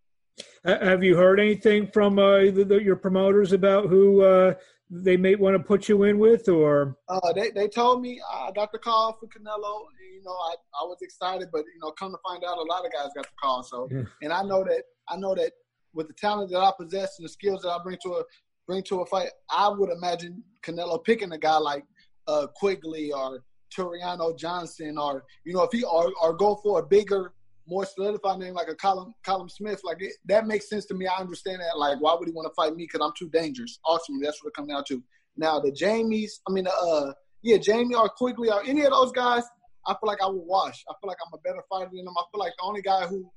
Have 0.65 1.03
you 1.03 1.17
heard 1.17 1.41
anything 1.41 1.89
from 1.93 2.19
uh, 2.19 2.39
the, 2.39 2.65
the, 2.65 2.83
your 2.83 2.95
promoters 2.97 3.53
about 3.53 3.89
who 3.89 4.23
uh, 4.23 4.55
they 4.91 5.17
may 5.17 5.35
want 5.35 5.55
to 5.55 5.63
put 5.63 5.89
you 5.89 6.05
in 6.05 6.19
with, 6.19 6.49
or 6.49 6.97
uh, 7.09 7.33
they 7.33 7.51
they 7.51 7.69
told 7.69 8.01
me 8.01 8.21
I 8.33 8.51
got 8.55 8.73
the 8.73 8.79
call 8.79 9.13
for 9.19 9.27
Canelo. 9.27 9.85
And, 9.87 10.15
you 10.15 10.23
know, 10.25 10.33
I, 10.33 10.55
I 10.81 10.85
was 10.85 10.99
excited, 11.03 11.49
but 11.53 11.65
you 11.75 11.81
know, 11.81 11.91
come 11.93 12.13
to 12.13 12.19
find 12.27 12.43
out, 12.45 12.59
a 12.59 12.63
lot 12.63 12.85
of 12.85 12.93
guys 12.93 13.11
got 13.15 13.25
the 13.25 13.37
call. 13.41 13.63
So, 13.63 13.89
yeah. 13.91 14.03
and 14.23 14.33
I 14.33 14.43
know 14.43 14.65
that 14.65 14.85
I 15.09 15.17
know 15.17 15.35
that 15.35 15.53
with 15.95 16.09
the 16.09 16.15
talent 16.15 16.51
that 16.53 16.61
I 16.61 16.73
possess 16.79 17.19
and 17.19 17.25
the 17.25 17.29
skills 17.29 17.63
that 17.63 17.71
I 17.71 17.79
bring 17.83 17.99
to 18.03 18.15
a 18.15 18.23
bring 18.67 18.83
to 18.85 19.01
a 19.01 19.07
fight, 19.07 19.31
I 19.51 19.69
would 19.69 19.91
imagine 19.91 20.43
Canelo 20.65 21.03
picking 21.05 21.33
a 21.33 21.39
guy 21.39 21.57
like 21.59 21.85
uh, 22.27 22.47
Quigley 22.55 23.13
or 23.13 23.43
Tureano 23.77 24.37
Johnson, 24.37 24.97
or 24.99 25.25
you 25.45 25.53
know, 25.53 25.63
if 25.63 25.71
he 25.73 25.85
or, 25.85 26.13
or 26.23 26.33
go 26.35 26.57
for 26.57 26.81
a 26.81 26.87
bigger 26.87 27.33
more 27.69 27.85
solidified 27.85 28.39
name 28.39 28.55
like 28.55 28.69
a 28.69 28.75
Callum 28.75 29.15
Callum 29.25 29.49
Smith, 29.49 29.81
like 29.85 29.99
it, 30.01 30.13
that 30.25 30.47
makes 30.47 30.69
sense 30.69 30.87
to 30.87 30.95
me. 30.95 31.07
I 31.07 31.21
understand 31.21 31.61
that. 31.61 31.79
Like, 31.79 32.01
why 32.01 32.17
would 32.19 32.27
he 32.27 32.35
want 32.35 32.49
to 32.49 32.55
fight 32.55 32.75
me? 32.75 32.85
Because 32.91 33.07
I'm 33.07 33.13
too 33.17 33.29
dangerous. 33.29 33.79
Ultimately, 33.87 34.25
that's 34.25 34.43
what 34.43 34.49
it 34.49 34.55
comes 34.55 34.69
down 34.69 34.85
to. 34.89 35.03
Now 35.37 35.61
the 35.61 35.71
Jamies, 35.71 36.31
I 36.49 36.53
mean, 36.53 36.67
uh, 36.67 37.13
yeah, 37.43 37.59
Jamie 37.59 37.95
or 37.95 38.09
Quigley 38.09 38.51
or 38.51 38.63
any 38.65 38.83
of 38.83 38.91
those 38.91 39.13
guys, 39.13 39.45
I 39.87 39.93
feel 39.93 40.09
like 40.09 40.23
I 40.23 40.27
would 40.27 40.45
wash. 40.45 40.83
I 40.89 40.95
feel 41.01 41.09
like 41.09 41.19
I'm 41.25 41.33
a 41.33 41.43
better 41.43 41.63
fighter 41.69 41.91
than 41.93 42.05
them. 42.05 42.15
I 42.19 42.25
feel 42.33 42.41
like 42.41 42.53
the 42.59 42.65
only 42.65 42.83
guy 42.83 43.07
who 43.07 43.31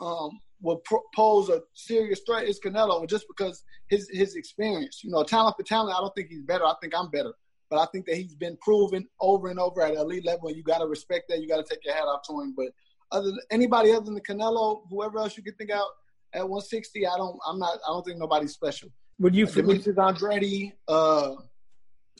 um, 0.00 0.38
will 0.60 0.82
pose 1.14 1.48
a 1.48 1.60
serious 1.74 2.20
threat 2.26 2.44
is 2.44 2.60
Canelo, 2.60 3.08
just 3.08 3.26
because 3.28 3.62
his 3.88 4.08
his 4.12 4.34
experience. 4.34 5.00
You 5.02 5.10
know, 5.10 5.22
talent 5.22 5.56
for 5.56 5.62
talent, 5.62 5.96
I 5.96 6.00
don't 6.00 6.14
think 6.14 6.28
he's 6.28 6.42
better. 6.42 6.64
I 6.64 6.74
think 6.80 6.94
I'm 6.96 7.10
better. 7.10 7.32
But 7.70 7.78
I 7.78 7.86
think 7.92 8.06
that 8.06 8.16
he's 8.16 8.34
been 8.34 8.58
proven 8.60 9.06
over 9.20 9.48
and 9.48 9.60
over 9.60 9.80
at 9.80 9.94
elite 9.94 10.26
level, 10.26 10.48
and 10.48 10.56
you 10.56 10.64
got 10.64 10.78
to 10.78 10.86
respect 10.86 11.26
that. 11.28 11.40
You 11.40 11.46
got 11.46 11.64
to 11.64 11.68
take 11.68 11.84
your 11.84 11.94
hat 11.94 12.02
off 12.02 12.22
to 12.26 12.40
him. 12.40 12.52
But 12.56 12.72
other 13.12 13.26
than 13.26 13.40
anybody 13.50 13.92
other 13.92 14.04
than 14.04 14.14
the 14.14 14.20
Canelo, 14.20 14.82
whoever 14.88 15.18
else 15.18 15.36
you 15.36 15.42
could 15.42 15.56
think 15.58 15.70
out 15.70 15.88
at 16.32 16.48
160, 16.48 17.06
I 17.06 17.16
don't. 17.16 17.38
I'm 17.46 17.58
not. 17.58 17.78
I 17.86 17.92
don't 17.92 18.04
think 18.04 18.18
nobody's 18.18 18.52
special. 18.52 18.90
Would 19.18 19.34
you? 19.34 19.46
Uh, 19.46 19.50
Demetrius 19.50 19.98
Andrade. 19.98 20.72
Uh, 20.86 21.34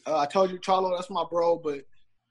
uh, 0.06 0.18
I 0.18 0.26
told 0.26 0.50
you, 0.50 0.59
Charlo, 0.59 0.97
that's 0.97 1.11
my 1.11 1.25
bro. 1.30 1.59
But 1.59 1.82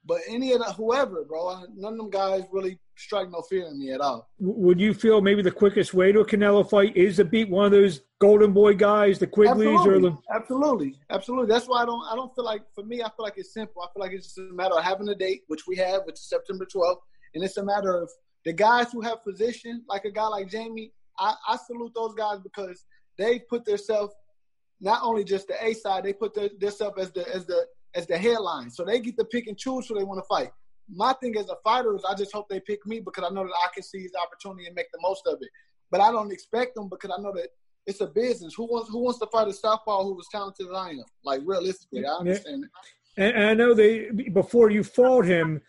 but 0.04 0.20
any 0.28 0.52
of 0.52 0.60
the 0.60 0.72
whoever, 0.72 1.24
bro, 1.24 1.64
none 1.74 1.92
of 1.92 1.98
them 1.98 2.10
guys 2.10 2.44
really 2.52 2.78
strike 2.96 3.30
no 3.30 3.40
fear 3.42 3.66
in 3.66 3.78
me 3.78 3.92
at 3.92 4.00
all. 4.00 4.28
Would 4.38 4.80
you 4.80 4.92
feel 4.92 5.20
maybe 5.20 5.42
the 5.42 5.50
quickest 5.50 5.94
way 5.94 6.12
to 6.12 6.20
a 6.20 6.26
Canelo 6.26 6.68
fight 6.68 6.96
is 6.96 7.16
to 7.16 7.24
beat 7.24 7.48
one 7.48 7.66
of 7.66 7.72
those 7.72 8.02
Golden 8.20 8.52
Boy 8.52 8.74
guys, 8.74 9.18
the 9.18 9.26
Quigleys, 9.26 9.74
absolutely. 9.74 9.88
or 9.88 10.00
the 10.00 10.16
absolutely, 10.34 10.96
absolutely. 11.08 11.48
That's 11.48 11.66
why 11.66 11.82
I 11.82 11.86
don't. 11.86 12.04
I 12.10 12.14
don't 12.14 12.34
feel 12.34 12.44
like 12.44 12.62
for 12.74 12.84
me. 12.84 13.02
I 13.02 13.08
feel 13.08 13.24
like 13.24 13.34
it's 13.36 13.54
simple. 13.54 13.82
I 13.82 13.86
feel 13.92 14.02
like 14.02 14.12
it's 14.12 14.26
just 14.26 14.38
a 14.38 14.52
matter 14.52 14.74
of 14.74 14.84
having 14.84 15.08
a 15.08 15.14
date, 15.14 15.42
which 15.48 15.66
we 15.66 15.76
have, 15.76 16.02
which 16.04 16.16
is 16.16 16.28
September 16.28 16.66
12th, 16.66 16.98
and 17.34 17.42
it's 17.42 17.56
a 17.56 17.64
matter 17.64 17.96
of 17.96 18.10
the 18.44 18.52
guys 18.52 18.92
who 18.92 19.00
have 19.00 19.24
position, 19.24 19.82
like 19.88 20.04
a 20.04 20.10
guy 20.10 20.26
like 20.26 20.48
Jamie. 20.48 20.92
I, 21.18 21.34
I 21.48 21.56
salute 21.66 21.92
those 21.94 22.14
guys 22.14 22.38
because 22.42 22.84
they 23.18 23.40
put 23.40 23.64
themselves 23.64 24.14
not 24.80 25.00
only 25.02 25.24
just 25.24 25.48
the 25.48 25.62
A 25.62 25.74
side, 25.74 26.04
they 26.04 26.12
put 26.12 26.34
themselves 26.34 26.96
as 26.98 27.12
the 27.12 27.28
as 27.34 27.46
the 27.46 27.66
as 27.94 28.06
the 28.06 28.16
headline. 28.16 28.70
So 28.70 28.84
they 28.84 29.00
get 29.00 29.18
to 29.18 29.24
pick 29.24 29.46
and 29.46 29.58
choose 29.58 29.88
who 29.88 29.98
they 29.98 30.04
want 30.04 30.18
to 30.18 30.26
fight. 30.26 30.50
My 30.88 31.12
thing 31.14 31.36
as 31.36 31.48
a 31.48 31.56
fighter 31.62 31.94
is 31.94 32.04
I 32.08 32.14
just 32.14 32.32
hope 32.32 32.48
they 32.48 32.60
pick 32.60 32.84
me 32.86 33.00
because 33.00 33.24
I 33.28 33.32
know 33.32 33.44
that 33.44 33.52
I 33.52 33.68
can 33.74 33.82
seize 33.82 34.10
the 34.12 34.18
opportunity 34.18 34.66
and 34.66 34.74
make 34.74 34.90
the 34.92 34.98
most 35.02 35.26
of 35.26 35.38
it. 35.40 35.48
But 35.90 36.00
I 36.00 36.10
don't 36.10 36.32
expect 36.32 36.74
them 36.74 36.88
because 36.88 37.10
I 37.16 37.20
know 37.20 37.32
that 37.34 37.48
it's 37.86 38.00
a 38.00 38.06
business. 38.06 38.54
Who 38.54 38.64
wants 38.64 38.90
who 38.90 39.00
wants 39.00 39.18
to 39.20 39.26
fight 39.26 39.48
a 39.48 39.52
southpaw 39.52 40.04
who 40.04 40.14
was 40.14 40.28
talented 40.30 40.66
as 40.66 40.72
I 40.72 40.90
am? 40.90 41.04
Like 41.24 41.42
realistically, 41.44 42.06
I 42.06 42.12
understand 42.12 42.64
yeah. 43.16 43.24
And, 43.24 43.44
I 43.44 43.54
know 43.54 43.74
they 43.74 44.10
before 44.32 44.70
you 44.70 44.84
fought 44.84 45.26
him, 45.26 45.60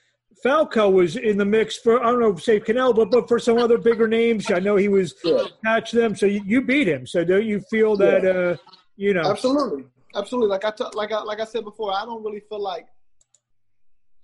Falco 0.43 0.89
was 0.89 1.15
in 1.17 1.37
the 1.37 1.45
mix 1.45 1.77
for 1.77 2.03
I 2.03 2.11
don't 2.11 2.19
know, 2.19 2.35
say 2.35 2.59
Canelo, 2.59 2.95
but 2.95 3.11
but 3.11 3.27
for 3.27 3.39
some 3.39 3.57
other 3.57 3.77
bigger 3.77 4.07
names. 4.07 4.49
I 4.51 4.59
know 4.59 4.75
he 4.75 4.87
was 4.87 5.13
yeah. 5.23 5.45
attached 5.63 5.91
to 5.91 5.97
them. 5.97 6.15
So 6.15 6.25
you, 6.25 6.41
you, 6.45 6.61
beat 6.61 6.87
him. 6.87 7.05
So 7.05 7.23
don't 7.23 7.45
you 7.45 7.59
feel 7.69 7.95
that 7.97 8.23
yeah. 8.23 8.29
uh, 8.29 8.57
you 8.95 9.13
know? 9.13 9.29
Absolutely, 9.29 9.85
absolutely. 10.15 10.49
Like 10.49 10.65
I 10.65 10.71
t- 10.71 10.83
like 10.93 11.11
I 11.11 11.21
like 11.21 11.39
I 11.39 11.45
said 11.45 11.63
before, 11.63 11.93
I 11.93 12.05
don't 12.05 12.23
really 12.23 12.41
feel 12.49 12.61
like 12.61 12.87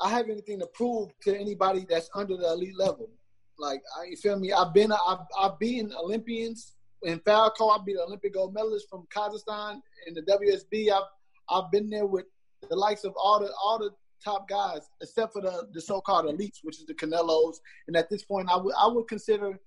I 0.02 0.10
have 0.10 0.30
anything 0.30 0.60
to 0.60 0.68
prove 0.68 1.10
to 1.22 1.38
anybody 1.38 1.86
that's 1.88 2.10
under 2.16 2.36
the 2.36 2.52
elite 2.52 2.78
level. 2.78 3.10
Like 3.60 3.82
I, 4.00 4.06
you 4.10 4.18
feel 4.18 4.40
me? 4.40 4.52
I've 4.52 4.74
been 4.74 4.92
I've 4.92 5.20
I've 5.40 5.60
beaten 5.60 5.94
Olympians 5.94 6.74
in 7.04 7.20
Falco. 7.20 7.70
I 7.70 7.78
beat 7.86 7.98
Olympic 7.98 8.34
gold 8.34 8.54
medalist 8.54 8.88
from 8.90 9.08
Kazakhstan 9.16 9.82
in 10.08 10.16
the 10.16 10.22
WSB. 10.24 10.92
I've 10.92 11.04
I've 11.50 11.72
been 11.72 11.90
there 11.90 12.08
with 12.08 12.26
the 12.70 12.76
likes 12.76 13.04
of 13.04 13.14
all 13.22 13.40
the 13.40 13.52
all 13.64 13.78
the 13.78 13.92
top 14.24 14.48
guys, 14.48 14.90
except 15.02 15.34
for 15.34 15.42
the 15.42 15.68
the 15.74 15.82
so-called 15.82 16.26
elites, 16.26 16.60
which 16.64 16.80
is 16.80 16.86
the 16.86 16.94
Canelos. 16.94 17.56
And 17.88 17.96
at 17.96 18.10
this 18.10 18.24
point, 18.24 18.50
I 18.52 18.58
would 18.58 18.74
I 18.80 18.88
would 18.88 19.08
consider 19.08 19.60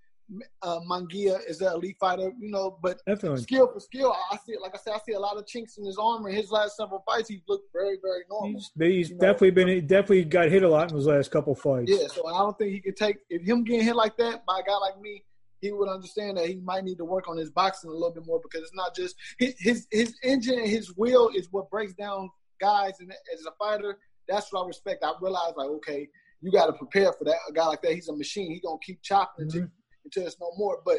uh, 0.62 0.80
Munguia 0.88 1.38
is 1.48 1.60
an 1.60 1.72
elite 1.72 1.96
fighter, 1.98 2.32
you 2.38 2.50
know, 2.50 2.78
but 2.82 2.98
Definitely. 3.06 3.42
skill 3.42 3.70
for 3.72 3.80
skill, 3.80 4.14
I 4.30 4.36
see 4.44 4.52
it. 4.52 4.60
Like 4.60 4.74
I 4.74 4.78
said, 4.78 4.94
I 4.94 4.98
see 5.04 5.12
a 5.12 5.18
lot 5.18 5.36
of 5.36 5.46
chinks 5.46 5.78
in 5.78 5.84
his 5.84 5.98
armor. 5.98 6.28
In 6.28 6.36
his 6.36 6.50
last 6.50 6.76
several 6.76 7.02
fights, 7.06 7.28
he's 7.28 7.42
looked 7.48 7.72
very, 7.72 7.98
very 8.02 8.22
normal. 8.30 8.52
He's, 8.52 8.70
he's 8.78 9.10
definitely 9.10 9.50
know? 9.50 9.66
been 9.66 9.86
definitely 9.86 10.24
got 10.24 10.48
hit 10.48 10.62
a 10.62 10.68
lot 10.68 10.90
in 10.90 10.96
his 10.96 11.06
last 11.06 11.30
couple 11.30 11.54
fights. 11.54 11.90
Yeah, 11.90 12.06
so 12.08 12.26
I 12.26 12.38
don't 12.38 12.56
think 12.56 12.72
he 12.72 12.80
could 12.80 12.96
take 12.96 13.18
if 13.28 13.42
him 13.42 13.64
getting 13.64 13.84
hit 13.84 13.96
like 13.96 14.16
that 14.18 14.44
by 14.46 14.60
a 14.60 14.62
guy 14.62 14.76
like 14.76 15.00
me. 15.00 15.24
He 15.60 15.72
would 15.72 15.90
understand 15.90 16.38
that 16.38 16.46
he 16.46 16.56
might 16.56 16.84
need 16.84 16.96
to 16.98 17.04
work 17.04 17.28
on 17.28 17.36
his 17.36 17.50
boxing 17.50 17.90
a 17.90 17.92
little 17.92 18.12
bit 18.12 18.24
more 18.24 18.40
because 18.42 18.62
it's 18.62 18.74
not 18.74 18.96
just 18.96 19.14
his 19.38 19.54
his, 19.58 19.86
his 19.90 20.14
engine 20.22 20.58
and 20.58 20.68
his 20.68 20.94
will 20.96 21.30
is 21.34 21.48
what 21.50 21.68
breaks 21.70 21.92
down 21.92 22.30
guys. 22.60 22.94
And 23.00 23.10
as 23.10 23.44
a 23.44 23.52
fighter, 23.58 23.98
that's 24.30 24.52
what 24.52 24.64
I 24.64 24.66
respect. 24.66 25.04
I 25.04 25.12
realize 25.20 25.52
like, 25.56 25.68
okay, 25.68 26.08
you 26.40 26.50
got 26.50 26.66
to 26.66 26.72
prepare 26.72 27.12
for 27.12 27.24
that. 27.24 27.36
A 27.48 27.52
guy 27.52 27.66
like 27.66 27.82
that, 27.82 27.92
he's 27.92 28.08
a 28.08 28.16
machine. 28.16 28.52
He 28.52 28.60
gonna 28.60 28.78
keep 28.82 29.02
chopping 29.02 29.48
mm-hmm 29.48 29.66
until 30.04 30.26
it's 30.26 30.40
no 30.40 30.52
more. 30.56 30.78
But 30.84 30.98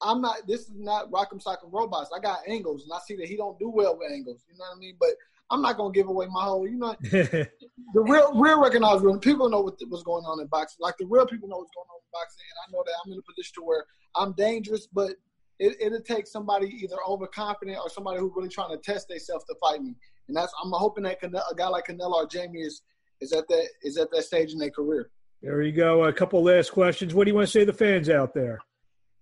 I'm 0.00 0.20
not. 0.20 0.46
This 0.46 0.62
is 0.62 0.72
not 0.74 1.10
Rock'em 1.10 1.42
Sock'em 1.42 1.70
Robots. 1.70 2.10
I 2.14 2.20
got 2.20 2.40
angles, 2.46 2.84
and 2.84 2.92
I 2.92 2.98
see 3.06 3.16
that 3.16 3.28
he 3.28 3.36
don't 3.36 3.58
do 3.58 3.68
well 3.68 3.96
with 3.98 4.10
angles. 4.12 4.44
You 4.50 4.58
know 4.58 4.64
what 4.70 4.76
I 4.76 4.78
mean? 4.78 4.96
But 4.98 5.10
I'm 5.50 5.62
not 5.62 5.76
gonna 5.76 5.92
give 5.92 6.08
away 6.08 6.26
my 6.30 6.44
whole. 6.44 6.66
You 6.66 6.78
know, 6.78 6.96
the 7.02 7.48
real, 7.94 8.32
real 8.34 8.60
recognized 8.60 9.02
real 9.02 9.18
people 9.18 9.48
know 9.48 9.60
what, 9.60 9.74
what's 9.88 10.02
going 10.02 10.24
on 10.24 10.40
in 10.40 10.46
boxing. 10.46 10.78
Like 10.80 10.96
the 10.98 11.06
real 11.06 11.26
people 11.26 11.48
know 11.48 11.58
what's 11.58 11.72
going 11.74 11.86
on 11.88 12.00
in 12.00 12.10
boxing, 12.12 12.44
and 12.50 12.58
I 12.66 12.72
know 12.72 12.82
that 12.84 12.94
I'm 13.04 13.12
in 13.12 13.18
a 13.18 13.22
position 13.22 13.52
to 13.56 13.62
where 13.62 13.84
I'm 14.16 14.32
dangerous, 14.32 14.86
but 14.92 15.12
it, 15.58 15.76
it'll 15.80 16.00
take 16.00 16.26
somebody 16.26 16.68
either 16.82 16.96
overconfident 17.06 17.78
or 17.78 17.88
somebody 17.88 18.18
who's 18.18 18.32
really 18.34 18.48
trying 18.48 18.70
to 18.70 18.78
test 18.78 19.08
themselves 19.08 19.44
to 19.44 19.54
fight 19.60 19.82
me. 19.82 19.94
And 20.28 20.36
that's 20.36 20.52
I'm 20.62 20.70
hoping 20.72 21.04
that 21.04 21.18
a 21.22 21.54
guy 21.54 21.68
like 21.68 21.86
Canelo 21.86 22.14
or 22.14 22.26
Jamie 22.26 22.60
is 22.62 22.82
is 23.20 23.32
at 23.32 23.48
that 23.48 23.68
is 23.82 23.96
at 23.98 24.10
that 24.12 24.24
stage 24.24 24.52
in 24.52 24.58
their 24.58 24.70
career. 24.70 25.10
There 25.42 25.60
you 25.62 25.72
go. 25.72 26.04
A 26.04 26.12
couple 26.12 26.42
last 26.42 26.70
questions. 26.70 27.14
What 27.14 27.24
do 27.24 27.30
you 27.30 27.34
want 27.34 27.48
to 27.48 27.50
say 27.50 27.60
to 27.60 27.66
the 27.66 27.72
fans 27.72 28.08
out 28.08 28.32
there? 28.32 28.60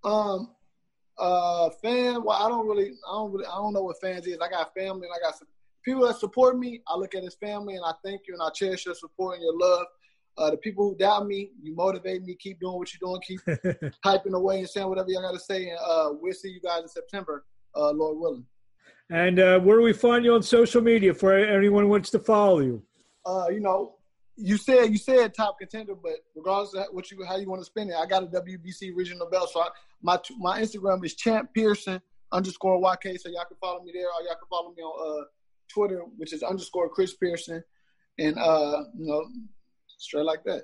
Um, 0.05 0.51
uh, 1.19 1.71
fan. 1.83 2.23
Well, 2.23 2.37
I 2.37 2.49
don't 2.49 2.67
really, 2.67 2.93
I 3.09 3.13
don't 3.13 3.33
really, 3.33 3.47
I 3.47 3.57
don't 3.57 3.73
know 3.73 3.85
what 3.85 4.01
fans 4.01 4.27
is. 4.27 4.37
I 4.41 4.49
got 4.49 4.75
family 4.75 5.07
and 5.07 5.15
I 5.15 5.27
got 5.27 5.39
some 5.39 5.49
people 5.83 6.07
that 6.07 6.19
support 6.19 6.59
me. 6.59 6.83
I 6.87 6.97
look 6.97 7.15
at 7.15 7.23
his 7.23 7.37
family 7.37 7.77
and 7.77 7.85
I 7.85 7.93
thank 8.05 8.23
you 8.29 8.35
and 8.35 8.43
I 8.43 8.51
cherish 8.51 8.85
your 8.85 8.95
support 8.95 9.37
and 9.37 9.45
your 9.45 9.59
love. 9.59 9.87
Uh, 10.37 10.51
the 10.51 10.57
people 10.59 10.89
who 10.89 10.97
doubt 10.97 11.27
me, 11.27 11.51
you 11.63 11.75
motivate 11.75 12.23
me. 12.23 12.35
Keep 12.39 12.61
doing 12.61 12.77
what 12.77 12.89
you're 12.93 13.09
doing. 13.09 13.23
Keep 13.27 13.93
typing 14.05 14.35
away 14.35 14.61
and 14.61 14.69
saying 14.69 14.89
whatever 14.89 15.09
you 15.09 15.21
got 15.21 15.33
to 15.33 15.41
say. 15.41 15.69
And 15.69 15.79
uh, 15.85 16.11
we'll 16.21 16.33
see 16.33 16.51
you 16.51 16.61
guys 16.61 16.83
in 16.83 16.89
September, 16.89 17.45
uh, 17.75 17.91
Lord 17.93 18.19
willing. 18.19 18.47
And 19.11 19.41
uh, 19.41 19.59
where 19.59 19.77
do 19.77 19.83
we 19.83 19.93
find 19.93 20.25
you 20.25 20.35
on 20.35 20.43
social 20.43 20.81
media 20.81 21.13
for 21.13 21.37
anyone 21.37 21.85
who 21.85 21.91
wants 21.91 22.11
to 22.11 22.21
follow 22.21 22.61
you? 22.61 22.83
Uh, 23.27 23.49
you 23.51 23.61
know, 23.61 23.97
you 24.37 24.57
said 24.57 24.87
you 24.91 24.99
said 24.99 25.35
top 25.35 25.59
contender, 25.59 25.95
but 25.95 26.13
regardless 26.37 26.75
of 26.75 26.87
what 26.93 27.11
you 27.11 27.23
how 27.25 27.37
you 27.37 27.49
want 27.49 27.61
to 27.61 27.67
spend 27.67 27.91
it, 27.91 27.97
I 27.97 28.07
got 28.07 28.23
a 28.23 28.27
WBC 28.27 28.93
regional 28.95 29.29
belt. 29.29 29.51
So 29.53 29.61
I, 29.61 29.69
my 30.01 30.19
my 30.39 30.61
Instagram 30.61 31.05
is 31.05 31.15
Champ 31.15 31.51
Pearson 31.53 32.01
underscore 32.33 32.81
YK. 32.81 33.19
So 33.19 33.29
y'all 33.29 33.45
can 33.47 33.57
follow 33.61 33.83
me 33.83 33.91
there, 33.93 34.07
or 34.07 34.23
y'all 34.23 34.37
can 34.37 34.49
follow 34.49 34.73
me 34.73 34.83
on 34.83 35.23
uh, 35.23 35.25
Twitter, 35.69 36.03
which 36.17 36.33
is 36.33 36.45
underscore 36.45 36.89
Chris 36.89 37.15
Pearson, 37.15 37.63
and 38.19 38.39
uh, 38.39 38.85
you 38.97 39.07
know, 39.07 39.27
straight 39.99 40.25
like 40.25 40.45
that. 40.45 40.63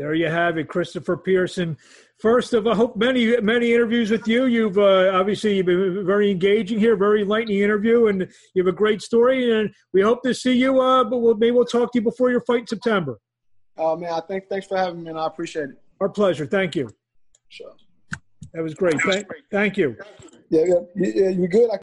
There 0.00 0.14
you 0.14 0.28
have 0.30 0.56
it, 0.56 0.66
Christopher 0.66 1.18
Pearson. 1.18 1.76
First 2.20 2.54
of, 2.54 2.66
I 2.66 2.74
hope 2.74 2.96
many 2.96 3.38
many 3.42 3.74
interviews 3.74 4.10
with 4.10 4.26
you. 4.26 4.46
You've 4.46 4.78
uh, 4.78 5.10
obviously 5.12 5.58
you've 5.58 5.66
been 5.66 6.06
very 6.06 6.30
engaging 6.30 6.78
here, 6.78 6.96
very 6.96 7.20
enlightening 7.20 7.58
interview, 7.58 8.06
and 8.06 8.26
you 8.54 8.64
have 8.64 8.66
a 8.66 8.74
great 8.74 9.02
story. 9.02 9.52
And 9.52 9.68
we 9.92 10.00
hope 10.00 10.22
to 10.22 10.32
see 10.32 10.54
you. 10.54 10.80
Uh, 10.80 11.04
but 11.04 11.18
we'll, 11.18 11.34
maybe 11.34 11.50
we'll 11.50 11.66
talk 11.66 11.92
to 11.92 11.98
you 11.98 12.02
before 12.02 12.30
your 12.30 12.40
fight 12.40 12.60
in 12.60 12.66
September. 12.66 13.18
Oh 13.76 13.94
man, 13.94 14.14
I 14.14 14.20
think 14.20 14.44
thanks 14.48 14.66
for 14.66 14.78
having 14.78 15.02
me, 15.02 15.10
and 15.10 15.18
I 15.18 15.26
appreciate 15.26 15.68
it. 15.68 15.76
Our 16.00 16.08
pleasure. 16.08 16.46
Thank 16.46 16.76
you. 16.76 16.88
Sure. 17.50 17.74
That 18.54 18.62
was 18.62 18.72
great. 18.72 18.98
Thank, 19.02 19.26
thank 19.52 19.76
you. 19.76 19.98
Yeah, 20.48 20.64
yeah, 20.96 21.10
yeah. 21.14 21.28
You 21.28 21.46
good? 21.46 21.68
I 21.70 21.76